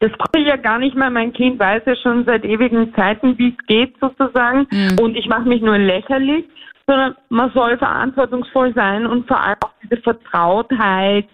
Das 0.00 0.10
brauche 0.12 0.42
ich 0.42 0.46
ja 0.46 0.56
gar 0.56 0.78
nicht 0.78 0.96
mehr. 0.96 1.10
Mein 1.10 1.32
Kind 1.32 1.58
weiß 1.58 1.82
ja 1.86 1.96
schon 1.96 2.24
seit 2.24 2.44
ewigen 2.44 2.92
Zeiten, 2.94 3.38
wie 3.38 3.56
es 3.58 3.66
geht 3.66 3.94
sozusagen. 4.00 4.66
Mhm. 4.70 4.98
Und 5.00 5.16
ich 5.16 5.28
mache 5.28 5.48
mich 5.48 5.62
nur 5.62 5.78
lächerlich 5.78 6.44
sondern 6.86 7.14
man 7.30 7.50
soll 7.52 7.78
verantwortungsvoll 7.78 8.74
sein 8.74 9.06
und 9.06 9.26
vor 9.26 9.40
allem 9.40 9.56
auch 9.64 9.72
diese 9.82 10.00
Vertrautheit 10.02 11.26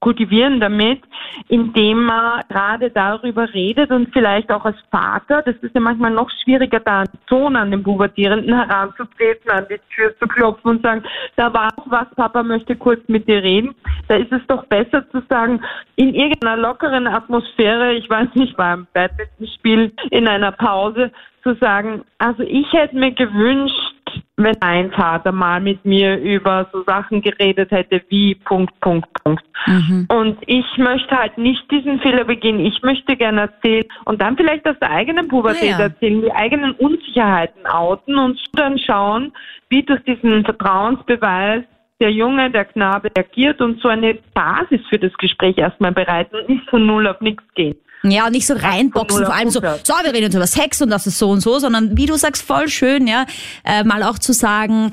kultivieren 0.00 0.60
damit, 0.60 1.02
indem 1.48 2.04
man 2.04 2.42
gerade 2.48 2.90
darüber 2.90 3.52
redet 3.52 3.90
und 3.90 4.12
vielleicht 4.12 4.50
auch 4.50 4.64
als 4.64 4.76
Vater, 4.90 5.42
das 5.42 5.56
ist 5.56 5.74
ja 5.74 5.80
manchmal 5.80 6.12
noch 6.12 6.30
schwieriger, 6.42 6.80
da 6.80 7.00
einen 7.00 7.18
Sohn 7.28 7.56
an 7.56 7.70
den 7.70 7.82
Pubertierenden 7.82 8.54
heranzutreten, 8.54 9.50
an 9.50 9.66
die 9.68 9.80
Tür 9.94 10.16
zu 10.18 10.28
klopfen 10.28 10.70
und 10.70 10.82
sagen, 10.82 11.02
da 11.36 11.52
war 11.52 11.70
was, 11.86 12.06
Papa 12.14 12.42
möchte 12.42 12.76
kurz 12.76 13.00
mit 13.08 13.26
dir 13.28 13.42
reden. 13.42 13.74
Da 14.06 14.16
ist 14.16 14.32
es 14.32 14.46
doch 14.46 14.64
besser 14.66 15.08
zu 15.10 15.20
sagen, 15.28 15.60
in 15.96 16.14
irgendeiner 16.14 16.56
lockeren 16.56 17.06
Atmosphäre, 17.06 17.94
ich 17.94 18.08
weiß 18.08 18.28
nicht, 18.34 18.56
beim 18.56 18.86
Badmintonspiel 18.92 19.92
in 20.10 20.28
einer 20.28 20.52
Pause, 20.52 21.10
zu 21.42 21.54
sagen, 21.54 22.04
also 22.18 22.42
ich 22.42 22.70
hätte 22.72 22.96
mir 22.96 23.12
gewünscht, 23.12 23.87
wenn 24.36 24.56
mein 24.60 24.92
Vater 24.92 25.32
mal 25.32 25.60
mit 25.60 25.84
mir 25.84 26.16
über 26.18 26.68
so 26.72 26.82
Sachen 26.84 27.22
geredet 27.22 27.70
hätte 27.70 28.02
wie 28.08 28.34
Punkt, 28.34 28.78
Punkt, 28.80 29.08
Punkt. 29.24 29.44
Mhm. 29.66 30.06
Und 30.08 30.38
ich 30.46 30.66
möchte 30.76 31.16
halt 31.16 31.36
nicht 31.38 31.70
diesen 31.70 32.00
Fehler 32.00 32.24
begehen. 32.24 32.60
Ich 32.60 32.82
möchte 32.82 33.16
gerne 33.16 33.42
erzählen 33.42 33.84
und 34.04 34.20
dann 34.22 34.36
vielleicht 34.36 34.66
aus 34.68 34.78
der 34.80 34.90
eigenen 34.90 35.28
Pubertät 35.28 35.70
ja. 35.70 35.80
erzählen, 35.80 36.22
die 36.22 36.32
eigenen 36.32 36.72
Unsicherheiten 36.72 37.66
outen 37.66 38.16
und 38.16 38.40
dann 38.52 38.78
schauen, 38.78 39.32
wie 39.68 39.82
durch 39.82 40.02
diesen 40.04 40.44
Vertrauensbeweis 40.44 41.64
der 42.00 42.12
Junge, 42.12 42.50
der 42.50 42.64
Knabe 42.64 43.10
agiert 43.18 43.60
und 43.60 43.80
so 43.80 43.88
eine 43.88 44.18
Basis 44.34 44.80
für 44.88 44.98
das 44.98 45.12
Gespräch 45.14 45.58
erstmal 45.58 45.92
bereiten 45.92 46.36
und 46.36 46.48
nicht 46.48 46.68
von 46.70 46.86
null 46.86 47.06
auf 47.08 47.20
nichts 47.20 47.42
gehen. 47.54 47.76
Ja, 48.02 48.26
und 48.26 48.32
nicht 48.32 48.46
so 48.46 48.54
reinboxen, 48.54 49.24
vor 49.24 49.34
allem 49.34 49.50
so, 49.50 49.60
so, 49.60 49.94
wir 50.02 50.12
reden 50.12 50.24
jetzt 50.24 50.34
über 50.34 50.46
Sex 50.46 50.80
und 50.80 50.90
das 50.90 51.06
ist 51.06 51.18
so 51.18 51.30
und 51.30 51.40
so, 51.40 51.58
sondern 51.58 51.96
wie 51.96 52.06
du 52.06 52.14
sagst, 52.16 52.42
voll 52.42 52.68
schön, 52.68 53.06
ja, 53.06 53.26
äh, 53.64 53.82
mal 53.82 54.02
auch 54.02 54.18
zu 54.18 54.32
sagen, 54.32 54.92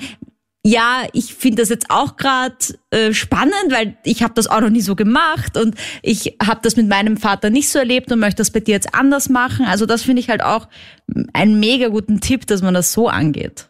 ja, 0.68 1.04
ich 1.14 1.36
finde 1.36 1.62
das 1.62 1.70
jetzt 1.70 1.92
auch 1.92 2.18
gerade 2.18 2.56
äh, 2.90 3.14
spannend, 3.14 3.70
weil 3.70 3.98
ich 4.04 4.24
habe 4.24 4.34
das 4.34 4.50
auch 4.50 4.62
noch 4.62 4.72
nie 4.72 4.82
so 4.82 4.96
gemacht 4.96 5.58
und 5.58 5.76
ich 6.02 6.38
habe 6.46 6.62
das 6.64 6.76
mit 6.76 6.90
meinem 6.90 7.18
Vater 7.18 7.52
nicht 7.52 7.70
so 7.70 7.78
erlebt 7.78 8.12
und 8.12 8.20
möchte 8.20 8.38
das 8.38 8.52
bei 8.52 8.62
dir 8.62 8.74
jetzt 8.74 8.96
anders 8.96 9.30
machen. 9.30 9.68
Also 9.68 9.86
das 9.86 10.02
finde 10.02 10.22
ich 10.22 10.30
halt 10.30 10.44
auch 10.44 10.68
einen 11.34 11.60
mega 11.60 11.90
guten 11.90 12.20
Tipp, 12.20 12.48
dass 12.48 12.64
man 12.64 12.74
das 12.74 12.94
so 12.94 13.08
angeht. 13.08 13.70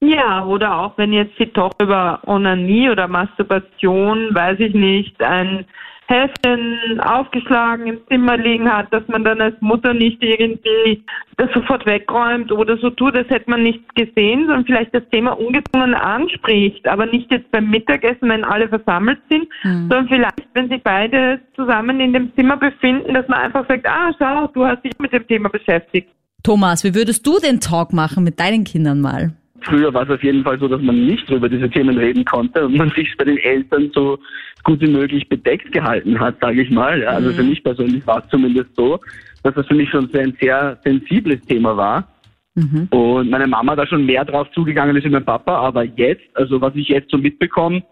Ja, 0.00 0.44
oder 0.44 0.76
auch 0.76 0.96
wenn 0.96 1.12
jetzt 1.12 1.36
die 1.40 1.52
Tochter 1.52 1.84
über 1.84 2.20
Onanie 2.24 2.88
oder 2.88 3.08
Masturbation, 3.08 4.32
weiß 4.32 4.60
ich 4.60 4.74
nicht, 4.74 5.20
ein 5.20 5.64
Heftchen 6.08 7.00
aufgeschlagen 7.00 7.86
im 7.86 7.98
Zimmer 8.08 8.38
liegen 8.38 8.70
hat, 8.70 8.92
dass 8.92 9.06
man 9.08 9.24
dann 9.24 9.40
als 9.42 9.54
Mutter 9.60 9.92
nicht 9.92 10.22
irgendwie 10.22 11.04
das 11.36 11.50
sofort 11.52 11.84
wegräumt 11.84 12.50
oder 12.50 12.78
so 12.78 12.88
tut, 12.90 13.14
als 13.14 13.28
hätte 13.28 13.50
man 13.50 13.62
nichts 13.62 13.86
gesehen, 13.94 14.46
sondern 14.46 14.64
vielleicht 14.64 14.94
das 14.94 15.02
Thema 15.10 15.32
ungezwungen 15.32 15.94
anspricht, 15.94 16.88
aber 16.88 17.06
nicht 17.06 17.30
jetzt 17.30 17.50
beim 17.50 17.68
Mittagessen, 17.68 18.28
wenn 18.28 18.42
alle 18.42 18.68
versammelt 18.68 19.18
sind, 19.28 19.48
mhm. 19.62 19.88
sondern 19.90 20.08
vielleicht, 20.08 20.48
wenn 20.54 20.70
sich 20.70 20.82
beide 20.82 21.40
zusammen 21.54 22.00
in 22.00 22.14
dem 22.14 22.34
Zimmer 22.34 22.56
befinden, 22.56 23.12
dass 23.12 23.28
man 23.28 23.40
einfach 23.40 23.68
sagt, 23.68 23.86
ah, 23.86 24.10
schau, 24.18 24.46
du 24.48 24.64
hast 24.64 24.82
dich 24.84 24.98
mit 24.98 25.12
dem 25.12 25.26
Thema 25.26 25.50
beschäftigt. 25.50 26.08
Thomas, 26.42 26.84
wie 26.84 26.94
würdest 26.94 27.26
du 27.26 27.38
den 27.38 27.60
Talk 27.60 27.92
machen 27.92 28.24
mit 28.24 28.40
deinen 28.40 28.64
Kindern 28.64 29.00
mal? 29.00 29.32
Früher 29.62 29.92
war 29.92 30.04
es 30.04 30.10
auf 30.10 30.22
jeden 30.22 30.44
Fall 30.44 30.58
so, 30.58 30.68
dass 30.68 30.80
man 30.80 31.06
nicht 31.06 31.28
über 31.30 31.48
diese 31.48 31.68
Themen 31.68 31.98
reden 31.98 32.24
konnte 32.24 32.66
und 32.66 32.76
man 32.76 32.90
sich 32.90 33.14
bei 33.16 33.24
den 33.24 33.38
Eltern 33.38 33.90
so 33.92 34.18
gut 34.64 34.80
wie 34.80 34.90
möglich 34.90 35.28
bedeckt 35.28 35.72
gehalten 35.72 36.18
hat, 36.18 36.36
sage 36.40 36.62
ich 36.62 36.70
mal. 36.70 37.00
Ja, 37.00 37.10
also 37.10 37.32
für 37.32 37.42
mhm. 37.42 37.50
mich 37.50 37.64
persönlich 37.64 38.06
war 38.06 38.22
es 38.22 38.30
zumindest 38.30 38.74
so, 38.76 39.00
dass 39.42 39.54
das 39.54 39.66
für 39.66 39.74
mich 39.74 39.90
schon 39.90 40.08
ein 40.14 40.36
sehr 40.40 40.78
sensibles 40.84 41.40
Thema 41.46 41.76
war. 41.76 42.08
Mhm. 42.54 42.88
Und 42.90 43.30
meine 43.30 43.46
Mama 43.46 43.76
da 43.76 43.86
schon 43.86 44.06
mehr 44.06 44.24
drauf 44.24 44.48
zugegangen 44.52 44.96
ist 44.96 45.04
wie 45.04 45.10
mein 45.10 45.24
Papa, 45.24 45.54
aber 45.54 45.84
jetzt, 45.84 46.24
also 46.34 46.60
was 46.60 46.74
ich 46.74 46.88
jetzt 46.88 47.10
so 47.10 47.18
mitbekomme, 47.18 47.82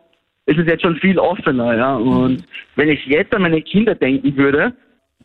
ist 0.47 0.59
es 0.59 0.67
jetzt 0.67 0.83
schon 0.83 0.97
viel 0.97 1.19
offener, 1.19 1.77
ja. 1.77 1.97
Und 1.97 2.39
mhm. 2.39 2.45
wenn 2.77 2.89
ich 2.89 3.05
jetzt 3.07 3.35
an 3.35 3.43
meine 3.43 3.63
Kinder 3.63 3.95
denken 3.95 4.37
würde, 4.37 4.73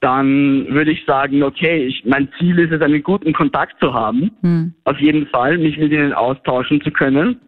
dann 0.02 0.66
würde 0.70 0.92
ich 0.92 1.06
sagen, 1.06 1.44
okay, 1.44 1.86
ich, 1.86 2.04
mein 2.06 2.28
Ziel 2.38 2.58
ist 2.60 2.72
es, 2.72 2.82
einen 2.82 3.04
guten 3.04 3.34
Kontakt 3.34 3.80
zu 3.80 3.94
haben. 3.94 4.32
Mhm. 4.42 4.74
Auf 4.84 5.00
jeden 5.00 5.28
Fall, 5.28 5.58
mich 5.60 5.78
mit 5.78 5.92
ihnen 5.92 6.12
austauschen 6.12 6.82
zu 6.82 6.92
können. 6.92 7.40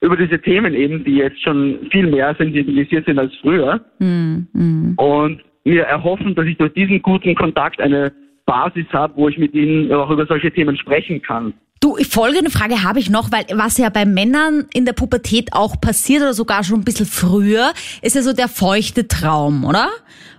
Über 0.00 0.16
diese 0.16 0.40
Themen 0.40 0.74
eben, 0.74 1.04
die 1.04 1.16
jetzt 1.16 1.42
schon 1.42 1.78
viel 1.92 2.06
mehr 2.06 2.34
sensibilisiert 2.36 3.06
sind 3.06 3.18
als 3.18 3.32
früher. 3.40 3.84
Mhm. 3.98 4.94
Und 4.96 5.42
mir 5.64 5.84
erhoffen, 5.84 6.34
dass 6.34 6.46
ich 6.46 6.56
durch 6.56 6.72
diesen 6.72 7.02
guten 7.02 7.34
Kontakt 7.34 7.80
eine 7.80 8.12
Basis 8.46 8.86
habe, 8.92 9.14
wo 9.16 9.28
ich 9.28 9.38
mit 9.38 9.54
ihnen 9.54 9.92
auch 9.92 10.10
über 10.10 10.26
solche 10.26 10.50
Themen 10.50 10.76
sprechen 10.76 11.20
kann. 11.22 11.52
Du, 11.80 11.96
folgende 12.08 12.50
Frage 12.50 12.82
habe 12.82 12.98
ich 12.98 13.10
noch, 13.10 13.30
weil 13.30 13.44
was 13.58 13.76
ja 13.76 13.90
bei 13.90 14.06
Männern 14.06 14.66
in 14.72 14.86
der 14.86 14.94
Pubertät 14.94 15.52
auch 15.52 15.78
passiert 15.80 16.22
oder 16.22 16.32
sogar 16.32 16.64
schon 16.64 16.80
ein 16.80 16.84
bisschen 16.84 17.06
früher, 17.06 17.72
ist 18.00 18.16
ja 18.16 18.22
so 18.22 18.32
der 18.32 18.48
feuchte 18.48 19.06
Traum, 19.06 19.64
oder? 19.64 19.88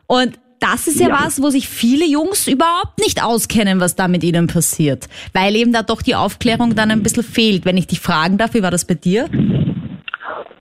Und 0.07 0.39
das 0.59 0.87
ist 0.87 0.99
ja, 0.99 1.09
ja, 1.09 1.19
was, 1.25 1.41
wo 1.41 1.49
sich 1.49 1.67
viele 1.67 2.05
Jungs 2.05 2.47
überhaupt 2.47 2.99
nicht 2.99 3.23
auskennen, 3.23 3.79
was 3.79 3.95
da 3.95 4.07
mit 4.07 4.23
ihnen 4.23 4.47
passiert. 4.47 5.07
Weil 5.33 5.55
eben 5.55 5.73
da 5.73 5.83
doch 5.83 6.01
die 6.01 6.15
Aufklärung 6.15 6.75
dann 6.75 6.91
ein 6.91 7.03
bisschen 7.03 7.23
fehlt. 7.23 7.65
Wenn 7.65 7.77
ich 7.77 7.87
dich 7.87 7.99
fragen 7.99 8.37
darf, 8.37 8.53
wie 8.53 8.63
war 8.63 8.71
das 8.71 8.85
bei 8.85 8.95
dir? 8.95 9.29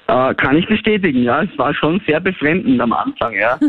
Äh, 0.07 0.35
kann 0.35 0.57
ich 0.57 0.67
bestätigen, 0.67 1.23
ja. 1.23 1.43
Es 1.43 1.59
war 1.59 1.75
schon 1.75 2.01
sehr 2.07 2.21
befremdend 2.21 2.81
am 2.81 2.93
Anfang, 2.93 3.35
ja. 3.35 3.59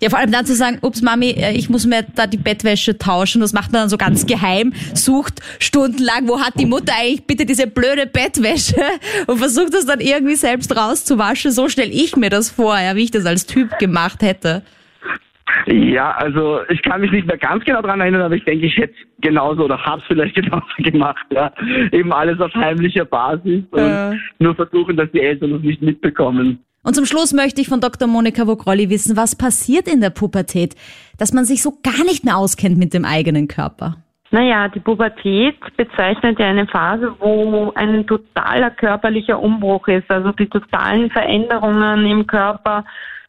Ja, 0.00 0.10
vor 0.10 0.18
allem 0.18 0.32
dann 0.32 0.44
zu 0.44 0.54
sagen, 0.54 0.80
ups 0.82 1.00
Mami, 1.00 1.30
äh, 1.30 1.52
ich 1.52 1.70
muss 1.70 1.86
mir 1.86 2.04
da 2.14 2.26
die 2.26 2.36
Bettwäsche 2.36 2.98
tauschen, 2.98 3.40
das 3.40 3.54
macht 3.54 3.72
man 3.72 3.82
dann 3.82 3.88
so 3.88 3.96
ganz 3.96 4.26
geheim, 4.26 4.74
sucht 4.92 5.40
stundenlang, 5.60 6.28
wo 6.28 6.40
hat 6.40 6.58
die 6.58 6.66
Mutter 6.66 6.92
eigentlich 6.98 7.26
bitte 7.26 7.46
diese 7.46 7.66
blöde 7.66 8.04
Bettwäsche 8.04 8.82
und 9.26 9.38
versucht 9.38 9.72
das 9.72 9.86
dann 9.86 10.00
irgendwie 10.00 10.34
selbst 10.34 10.76
rauszuwaschen. 10.76 11.52
So 11.52 11.70
stelle 11.70 11.90
ich 11.90 12.16
mir 12.16 12.28
das 12.28 12.50
vor, 12.50 12.78
ja, 12.78 12.96
wie 12.96 13.04
ich 13.04 13.12
das 13.12 13.24
als 13.24 13.46
Typ 13.46 13.78
gemacht 13.78 14.20
hätte. 14.20 14.62
Ja, 15.66 16.12
also 16.12 16.60
ich 16.68 16.82
kann 16.82 17.00
mich 17.00 17.10
nicht 17.10 17.26
mehr 17.26 17.38
ganz 17.38 17.64
genau 17.64 17.82
daran 17.82 18.00
erinnern, 18.00 18.22
aber 18.22 18.34
ich 18.34 18.44
denke, 18.44 18.66
ich 18.66 18.76
hätte 18.76 18.94
genauso 19.20 19.64
oder 19.64 19.78
habe 19.84 20.00
es 20.00 20.06
vielleicht 20.06 20.34
genauso 20.42 20.66
gemacht. 20.78 21.26
Ja. 21.30 21.52
Eben 21.92 22.12
alles 22.12 22.40
auf 22.40 22.54
heimlicher 22.54 23.04
Basis 23.04 23.64
und 23.70 23.80
äh. 23.80 24.16
nur 24.38 24.54
versuchen, 24.54 24.96
dass 24.96 25.10
die 25.12 25.20
Eltern 25.20 25.52
das 25.52 25.62
nicht 25.62 25.82
mitbekommen. 25.82 26.58
Und 26.82 26.94
zum 26.94 27.06
Schluss 27.06 27.32
möchte 27.32 27.62
ich 27.62 27.68
von 27.68 27.80
Dr. 27.80 28.06
Monika 28.06 28.46
Vogrolli 28.46 28.90
wissen, 28.90 29.16
was 29.16 29.36
passiert 29.36 29.88
in 29.88 30.02
der 30.02 30.10
Pubertät, 30.10 30.74
dass 31.18 31.32
man 31.32 31.46
sich 31.46 31.62
so 31.62 31.72
gar 31.82 32.04
nicht 32.04 32.24
mehr 32.24 32.36
auskennt 32.36 32.76
mit 32.76 32.92
dem 32.92 33.06
eigenen 33.06 33.48
Körper. 33.48 33.96
Naja, 34.30 34.68
die 34.68 34.80
Pubertät 34.80 35.56
bezeichnet 35.76 36.38
ja 36.40 36.46
eine 36.46 36.66
Phase, 36.66 37.14
wo 37.20 37.72
ein 37.76 38.06
totaler 38.06 38.70
körperlicher 38.70 39.40
Umbruch 39.40 39.86
ist, 39.86 40.10
also 40.10 40.32
die 40.32 40.48
totalen 40.48 41.08
Veränderungen 41.10 42.04
im 42.04 42.26
Körper, 42.26 42.84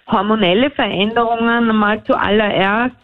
hormonelle 0.08 0.70
Veränderungen 0.72 1.76
mal 1.76 2.04
zuallererst. 2.04 2.96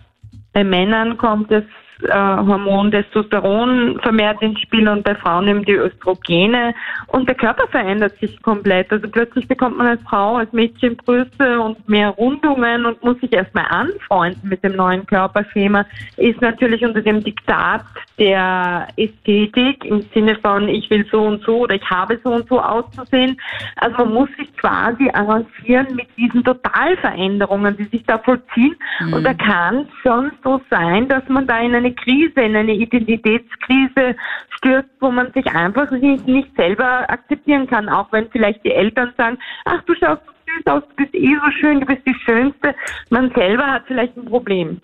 Bei 0.54 0.64
Männern 0.64 1.18
kommt 1.18 1.52
es 1.52 1.64
äh, 2.04 2.14
Hormon 2.14 2.92
Testosteron 2.92 4.00
vermehrt 4.02 4.42
ins 4.42 4.60
Spiel 4.60 4.88
und 4.88 5.04
bei 5.04 5.16
Frauen 5.16 5.48
eben 5.48 5.66
die 5.66 5.74
Östrogene 5.74 6.74
und 7.08 7.28
der 7.28 7.36
Körper 7.36 7.68
verändert 7.68 8.18
sich 8.20 8.42
komplett. 8.42 8.92
Also 8.92 9.08
plötzlich 9.10 9.48
bekommt 9.48 9.78
man 9.78 9.88
als 9.88 10.02
Frau, 10.04 10.38
als 10.38 10.52
Mädchen 10.54 10.98
Brüste 10.98 11.60
und 11.60 11.88
mehr 11.88 12.10
Rundungen 12.10 12.86
und 12.86 13.04
muss 13.04 13.20
sich 13.20 13.34
erstmal 13.34 13.66
anfreunden 13.70 14.50
mit 14.50 14.64
dem 14.64 14.76
neuen 14.76 15.06
Körperschema, 15.06 15.86
ist 16.18 16.42
natürlich 16.42 16.84
unter 16.84 17.02
dem 17.02 17.24
Diktat 17.24 17.84
der 18.18 18.88
Ästhetik 18.98 19.84
im 19.86 20.02
Sinne 20.14 20.36
von 20.36 20.68
ich 20.70 20.90
will 20.90 21.06
so 21.12 21.22
und 21.22 21.44
so 21.44 21.62
oder 21.62 21.76
ich 21.76 21.90
habe 21.90 22.20
so 22.24 22.32
und 22.32 22.48
so 22.48 22.62
auszusehen. 22.62 23.40
Also 23.78 23.98
man 23.98 24.14
muss 24.14 24.30
sich 24.38 24.56
quasi 24.58 25.10
arrangieren 25.12 25.96
mit 25.96 26.08
diesen 26.18 26.44
Totalveränderungen, 26.44 27.76
die 27.78 27.86
sich 27.86 28.04
da 28.06 28.18
vollziehen. 28.20 28.76
Mhm. 29.00 29.14
Und 29.14 29.24
da 29.24 29.34
kann 29.34 29.78
es 29.78 29.88
schon 30.04 30.32
so 30.44 30.62
sein, 30.70 31.08
dass 31.08 31.28
man 31.30 31.48
da 31.48 31.60
in 31.60 31.74
eine 31.74 31.91
Krise, 31.94 32.42
in 32.42 32.56
eine 32.56 32.74
Identitätskrise 32.74 34.16
stürzt, 34.58 34.90
wo 35.00 35.12
man 35.12 35.32
sich 35.34 35.46
einfach 35.48 35.90
nicht, 35.92 36.28
nicht 36.28 36.56
selber 36.56 37.10
akzeptieren 37.10 37.68
kann, 37.68 37.90
auch 37.90 38.12
wenn 38.12 38.30
vielleicht 38.30 38.64
die 38.66 38.72
Eltern 38.72 39.14
sagen, 39.18 39.38
ach 39.66 39.82
du 39.84 39.96
schaust 39.96 40.22
süß 40.58 40.66
aus, 40.68 40.84
du 40.90 40.96
bist 40.96 41.14
eh 41.16 41.36
so 41.44 41.52
schön, 41.60 41.80
du 41.80 41.86
bist 41.86 42.02
die 42.06 42.16
Schönste. 42.26 42.76
Man 43.10 43.32
selber 43.32 43.66
hat 43.66 43.84
vielleicht 43.88 44.16
ein 44.18 44.26
Problem. 44.26 44.82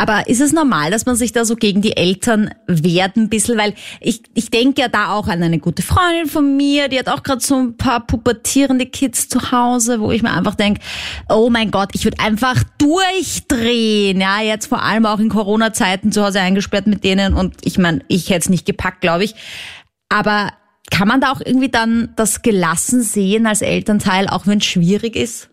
Aber 0.00 0.28
ist 0.28 0.40
es 0.40 0.54
normal, 0.54 0.90
dass 0.90 1.04
man 1.04 1.14
sich 1.14 1.32
da 1.32 1.44
so 1.44 1.56
gegen 1.56 1.82
die 1.82 1.94
Eltern 1.94 2.54
wehrt 2.66 3.16
ein 3.16 3.28
bisschen? 3.28 3.58
Weil 3.58 3.74
ich, 4.00 4.22
ich 4.32 4.50
denke 4.50 4.80
ja 4.80 4.88
da 4.88 5.12
auch 5.12 5.28
an 5.28 5.42
eine 5.42 5.58
gute 5.58 5.82
Freundin 5.82 6.26
von 6.26 6.56
mir, 6.56 6.88
die 6.88 6.98
hat 6.98 7.10
auch 7.10 7.22
gerade 7.22 7.42
so 7.42 7.56
ein 7.56 7.76
paar 7.76 8.06
pubertierende 8.06 8.86
Kids 8.86 9.28
zu 9.28 9.52
Hause, 9.52 10.00
wo 10.00 10.10
ich 10.10 10.22
mir 10.22 10.32
einfach 10.32 10.54
denke, 10.54 10.80
oh 11.28 11.50
mein 11.50 11.70
Gott, 11.70 11.90
ich 11.92 12.04
würde 12.04 12.18
einfach 12.18 12.64
durchdrehen. 12.78 14.22
Ja, 14.22 14.40
jetzt 14.40 14.68
vor 14.68 14.82
allem 14.82 15.04
auch 15.04 15.18
in 15.18 15.28
Corona-Zeiten 15.28 16.12
zu 16.12 16.24
Hause 16.24 16.40
eingesperrt 16.40 16.86
mit 16.86 17.04
denen 17.04 17.34
und 17.34 17.56
ich 17.66 17.76
meine, 17.76 18.00
ich 18.08 18.30
hätte 18.30 18.40
es 18.40 18.48
nicht 18.48 18.64
gepackt, 18.64 19.02
glaube 19.02 19.24
ich. 19.24 19.34
Aber 20.08 20.54
kann 20.90 21.08
man 21.08 21.20
da 21.20 21.30
auch 21.30 21.42
irgendwie 21.44 21.68
dann 21.68 22.14
das 22.16 22.40
gelassen 22.40 23.02
sehen 23.02 23.46
als 23.46 23.60
Elternteil, 23.60 24.28
auch 24.28 24.46
wenn 24.46 24.60
es 24.60 24.64
schwierig 24.64 25.14
ist? 25.14 25.49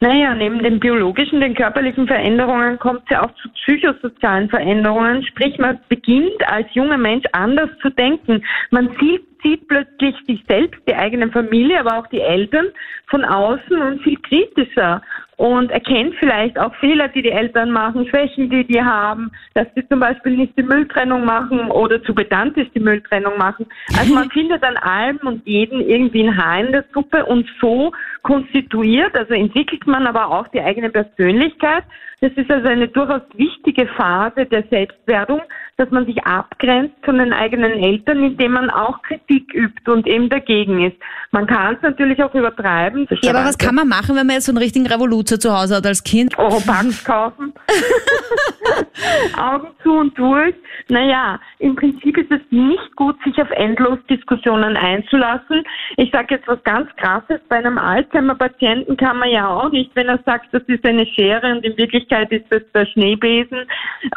Naja, 0.00 0.34
neben 0.34 0.62
den 0.62 0.80
biologischen, 0.80 1.40
den 1.40 1.54
körperlichen 1.54 2.06
Veränderungen 2.06 2.78
kommt 2.78 3.02
es 3.04 3.10
ja 3.10 3.24
auch 3.24 3.34
zu 3.36 3.48
psychosozialen 3.50 4.48
Veränderungen. 4.48 5.24
Sprich, 5.24 5.58
man 5.58 5.78
beginnt 5.88 6.46
als 6.46 6.66
junger 6.74 6.98
Mensch 6.98 7.24
anders 7.32 7.70
zu 7.80 7.90
denken. 7.90 8.44
Man 8.70 8.90
sieht, 9.00 9.24
sieht 9.42 9.66
plötzlich 9.68 10.14
sich 10.26 10.42
selbst, 10.48 10.80
die 10.88 10.94
eigene 10.94 11.30
Familie, 11.30 11.80
aber 11.80 11.98
auch 11.98 12.06
die 12.08 12.20
Eltern 12.20 12.66
von 13.06 13.24
außen 13.24 13.80
und 13.80 14.02
viel 14.02 14.18
kritischer 14.20 15.02
und 15.36 15.70
erkennt 15.70 16.14
vielleicht 16.18 16.58
auch 16.58 16.74
Fehler, 16.76 17.08
die 17.08 17.22
die 17.22 17.30
Eltern 17.30 17.70
machen, 17.70 18.06
Schwächen, 18.06 18.50
die 18.50 18.64
die 18.64 18.82
haben, 18.82 19.32
dass 19.54 19.66
sie 19.74 19.86
zum 19.88 20.00
Beispiel 20.00 20.36
nicht 20.36 20.56
die 20.56 20.62
Mülltrennung 20.62 21.24
machen 21.24 21.70
oder 21.70 22.02
zu 22.04 22.14
bedankt 22.14 22.56
ist, 22.56 22.74
die 22.74 22.80
Mülltrennung 22.80 23.36
machen. 23.36 23.66
Also 23.98 24.14
man 24.14 24.30
findet 24.32 24.62
an 24.62 24.76
allem 24.76 25.18
und 25.24 25.46
jeden 25.46 25.80
irgendwie 25.80 26.22
ein 26.22 26.36
Haar 26.36 26.60
in 26.60 26.72
der 26.72 26.84
Suppe 26.92 27.24
und 27.24 27.48
so 27.60 27.92
konstituiert, 28.24 29.16
also 29.16 29.34
entwickelt 29.34 29.86
man 29.86 30.06
aber 30.06 30.26
auch 30.26 30.48
die 30.48 30.60
eigene 30.60 30.90
Persönlichkeit. 30.90 31.84
Das 32.20 32.32
ist 32.36 32.50
also 32.50 32.68
eine 32.68 32.88
durchaus 32.88 33.20
wichtige 33.34 33.86
Phase 33.86 34.46
der 34.46 34.64
Selbstwerdung, 34.70 35.42
dass 35.76 35.90
man 35.90 36.06
sich 36.06 36.24
abgrenzt 36.24 36.96
von 37.04 37.18
den 37.18 37.34
eigenen 37.34 37.72
Eltern, 37.72 38.24
indem 38.24 38.52
man 38.52 38.70
auch 38.70 39.02
Kritik 39.02 39.52
übt 39.52 39.90
und 39.90 40.06
eben 40.06 40.30
dagegen 40.30 40.84
ist. 40.84 40.96
Man 41.32 41.46
kann 41.46 41.74
es 41.74 41.82
natürlich 41.82 42.22
auch 42.22 42.34
übertreiben. 42.34 43.06
Ja, 43.22 43.30
aber 43.30 43.44
was 43.44 43.58
kann 43.58 43.74
man 43.74 43.88
machen, 43.88 44.16
wenn 44.16 44.26
man 44.26 44.36
jetzt 44.36 44.46
so 44.46 44.52
einen 44.52 44.58
richtigen 44.58 44.86
Revoluzer 44.86 45.38
zu 45.38 45.52
Hause 45.52 45.76
hat 45.76 45.86
als 45.86 46.02
Kind? 46.02 46.38
Oropax 46.38 47.04
kaufen. 47.04 47.52
Augen 49.36 49.68
zu 49.82 49.92
und 49.92 50.16
durch. 50.18 50.54
Naja, 50.88 51.40
im 51.58 51.76
Prinzip 51.76 52.16
ist 52.16 52.30
es 52.30 52.40
nicht 52.50 52.96
gut, 52.96 53.16
sich 53.24 53.36
auf 53.40 53.50
Endlos-Diskussionen 53.50 54.76
einzulassen. 54.76 55.64
Ich 55.96 56.10
sage 56.10 56.36
jetzt 56.36 56.46
was 56.46 56.62
ganz 56.64 56.88
Krasses. 56.96 57.40
Bei 57.48 57.56
einem 57.56 57.78
Alzheimer-Patienten 58.14 58.96
kann 58.96 59.18
man 59.18 59.30
ja 59.30 59.48
auch 59.48 59.70
nicht, 59.70 59.90
wenn 59.94 60.08
er 60.08 60.20
sagt, 60.24 60.46
das 60.52 60.62
ist 60.66 60.86
eine 60.86 61.06
Schere 61.06 61.52
und 61.52 61.64
in 61.64 61.76
Wirklichkeit 61.76 62.30
ist 62.30 62.46
das 62.50 62.62
der 62.74 62.86
Schneebesen 62.86 63.66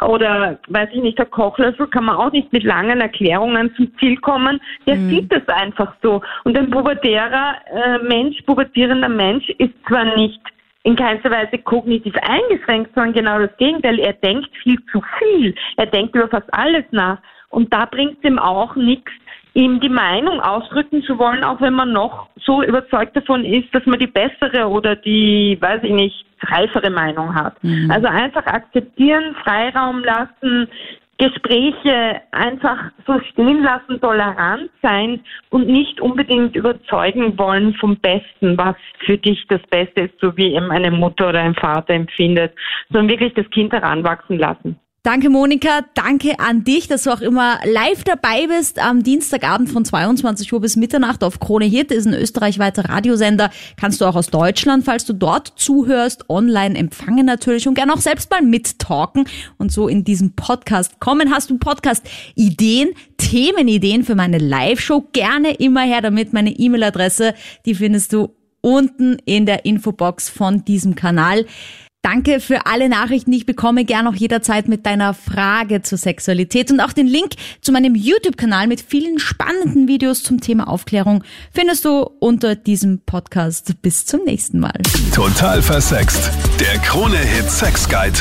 oder, 0.00 0.58
weiß 0.68 0.88
ich 0.92 1.02
nicht, 1.02 1.18
der 1.18 1.26
Kochlöffel, 1.26 1.86
kann 1.88 2.04
man 2.04 2.16
auch 2.16 2.32
nicht 2.32 2.52
mit 2.52 2.62
langen 2.62 3.00
Erklärungen 3.00 3.74
zum 3.76 3.90
Ziel 3.98 4.16
kommen. 4.18 4.60
Der 4.86 4.96
mhm. 4.96 5.10
sieht 5.10 5.32
es 5.32 5.46
einfach 5.48 5.94
so. 6.02 6.22
Und 6.44 6.56
ein 6.56 6.70
pubertärer 6.70 7.56
äh, 7.72 7.98
Mensch, 7.98 8.40
pubertierender 8.42 9.08
Mensch 9.08 9.48
ist 9.58 9.74
zwar 9.86 10.16
nicht 10.16 10.40
in 10.84 10.96
keinster 10.96 11.30
Weise 11.30 11.58
kognitiv 11.58 12.14
eingeschränkt, 12.22 12.92
sondern 12.94 13.12
genau 13.12 13.38
das 13.40 13.56
Gegenteil. 13.58 13.98
Er 13.98 14.14
denkt 14.14 14.48
viel 14.62 14.78
zu 14.92 15.02
viel. 15.18 15.54
Er 15.76 15.86
denkt 15.86 16.14
über 16.14 16.28
fast 16.28 16.52
alles 16.54 16.84
nach. 16.92 17.18
Und 17.50 17.72
da 17.72 17.86
bringt 17.86 18.18
es 18.18 18.30
ihm 18.30 18.38
auch 18.38 18.76
nichts, 18.76 19.10
ihm 19.58 19.80
die 19.80 19.88
Meinung 19.88 20.40
ausdrücken 20.40 21.02
zu 21.02 21.18
wollen, 21.18 21.42
auch 21.42 21.60
wenn 21.60 21.74
man 21.74 21.92
noch 21.92 22.28
so 22.36 22.62
überzeugt 22.62 23.16
davon 23.16 23.44
ist, 23.44 23.74
dass 23.74 23.84
man 23.86 23.98
die 23.98 24.06
bessere 24.06 24.68
oder 24.68 24.94
die, 24.94 25.58
weiß 25.60 25.82
ich 25.82 25.90
nicht, 25.90 26.24
reifere 26.42 26.90
Meinung 26.90 27.34
hat. 27.34 27.62
Mhm. 27.64 27.90
Also 27.90 28.06
einfach 28.06 28.46
akzeptieren, 28.46 29.34
Freiraum 29.42 30.04
lassen, 30.04 30.68
Gespräche 31.18 32.20
einfach 32.30 32.92
so 33.04 33.18
stehen 33.32 33.64
lassen, 33.64 34.00
tolerant 34.00 34.70
sein 34.80 35.20
und 35.50 35.66
nicht 35.66 36.00
unbedingt 36.00 36.54
überzeugen 36.54 37.36
wollen 37.36 37.74
vom 37.74 37.96
Besten, 37.96 38.56
was 38.56 38.76
für 39.04 39.18
dich 39.18 39.44
das 39.48 39.60
Beste 39.68 40.02
ist, 40.02 40.14
so 40.20 40.36
wie 40.36 40.54
eben 40.54 40.70
eine 40.70 40.92
Mutter 40.92 41.30
oder 41.30 41.40
ein 41.40 41.56
Vater 41.56 41.94
empfindet, 41.94 42.52
sondern 42.90 43.08
wirklich 43.08 43.34
das 43.34 43.50
Kind 43.50 43.72
heranwachsen 43.72 44.38
lassen. 44.38 44.78
Danke, 45.08 45.30
Monika. 45.30 45.86
Danke 45.94 46.38
an 46.38 46.64
dich, 46.64 46.86
dass 46.86 47.04
du 47.04 47.10
auch 47.10 47.22
immer 47.22 47.60
live 47.64 48.04
dabei 48.04 48.46
bist 48.46 48.78
am 48.78 49.02
Dienstagabend 49.02 49.70
von 49.70 49.82
22 49.82 50.52
Uhr 50.52 50.60
bis 50.60 50.76
Mitternacht 50.76 51.24
auf 51.24 51.40
Krone 51.40 51.64
Hit. 51.64 51.90
ist 51.92 52.04
ein 52.04 52.12
österreichweiter 52.12 52.90
Radiosender. 52.90 53.48
Kannst 53.80 54.02
du 54.02 54.04
auch 54.04 54.16
aus 54.16 54.26
Deutschland, 54.26 54.84
falls 54.84 55.06
du 55.06 55.14
dort 55.14 55.54
zuhörst, 55.56 56.28
online 56.28 56.76
empfangen 56.76 57.24
natürlich 57.24 57.66
und 57.66 57.72
gerne 57.72 57.94
auch 57.94 58.02
selbst 58.02 58.30
mal 58.30 58.42
mittalken 58.42 59.24
und 59.56 59.72
so 59.72 59.88
in 59.88 60.04
diesem 60.04 60.32
Podcast 60.32 61.00
kommen. 61.00 61.32
Hast 61.32 61.48
du 61.48 61.56
Podcast-Ideen, 61.56 62.90
Themenideen 63.16 64.04
für 64.04 64.14
meine 64.14 64.36
Live-Show? 64.36 65.08
Gerne 65.14 65.54
immer 65.54 65.84
her 65.84 66.02
damit. 66.02 66.34
Meine 66.34 66.50
E-Mail-Adresse, 66.50 67.32
die 67.64 67.74
findest 67.74 68.12
du 68.12 68.34
unten 68.60 69.16
in 69.24 69.46
der 69.46 69.64
Infobox 69.64 70.28
von 70.28 70.66
diesem 70.66 70.96
Kanal. 70.96 71.46
Danke 72.10 72.40
für 72.40 72.64
alle 72.64 72.88
Nachrichten, 72.88 73.34
ich 73.34 73.44
bekomme. 73.44 73.84
Gern 73.84 74.06
auch 74.06 74.14
jederzeit 74.14 74.66
mit 74.66 74.86
deiner 74.86 75.12
Frage 75.12 75.82
zur 75.82 75.98
Sexualität. 75.98 76.70
Und 76.70 76.80
auch 76.80 76.94
den 76.94 77.06
Link 77.06 77.32
zu 77.60 77.70
meinem 77.70 77.94
YouTube-Kanal 77.94 78.66
mit 78.66 78.80
vielen 78.80 79.18
spannenden 79.18 79.88
Videos 79.88 80.22
zum 80.22 80.40
Thema 80.40 80.68
Aufklärung 80.68 81.22
findest 81.52 81.84
du 81.84 82.08
unter 82.18 82.56
diesem 82.56 83.00
Podcast. 83.00 83.82
Bis 83.82 84.06
zum 84.06 84.24
nächsten 84.24 84.58
Mal. 84.58 84.80
Total 85.14 85.60
versext. 85.60 86.30
Der 86.58 86.78
Krone-Hit 86.78 87.50
Sex 87.50 87.86
Guide. 87.86 88.20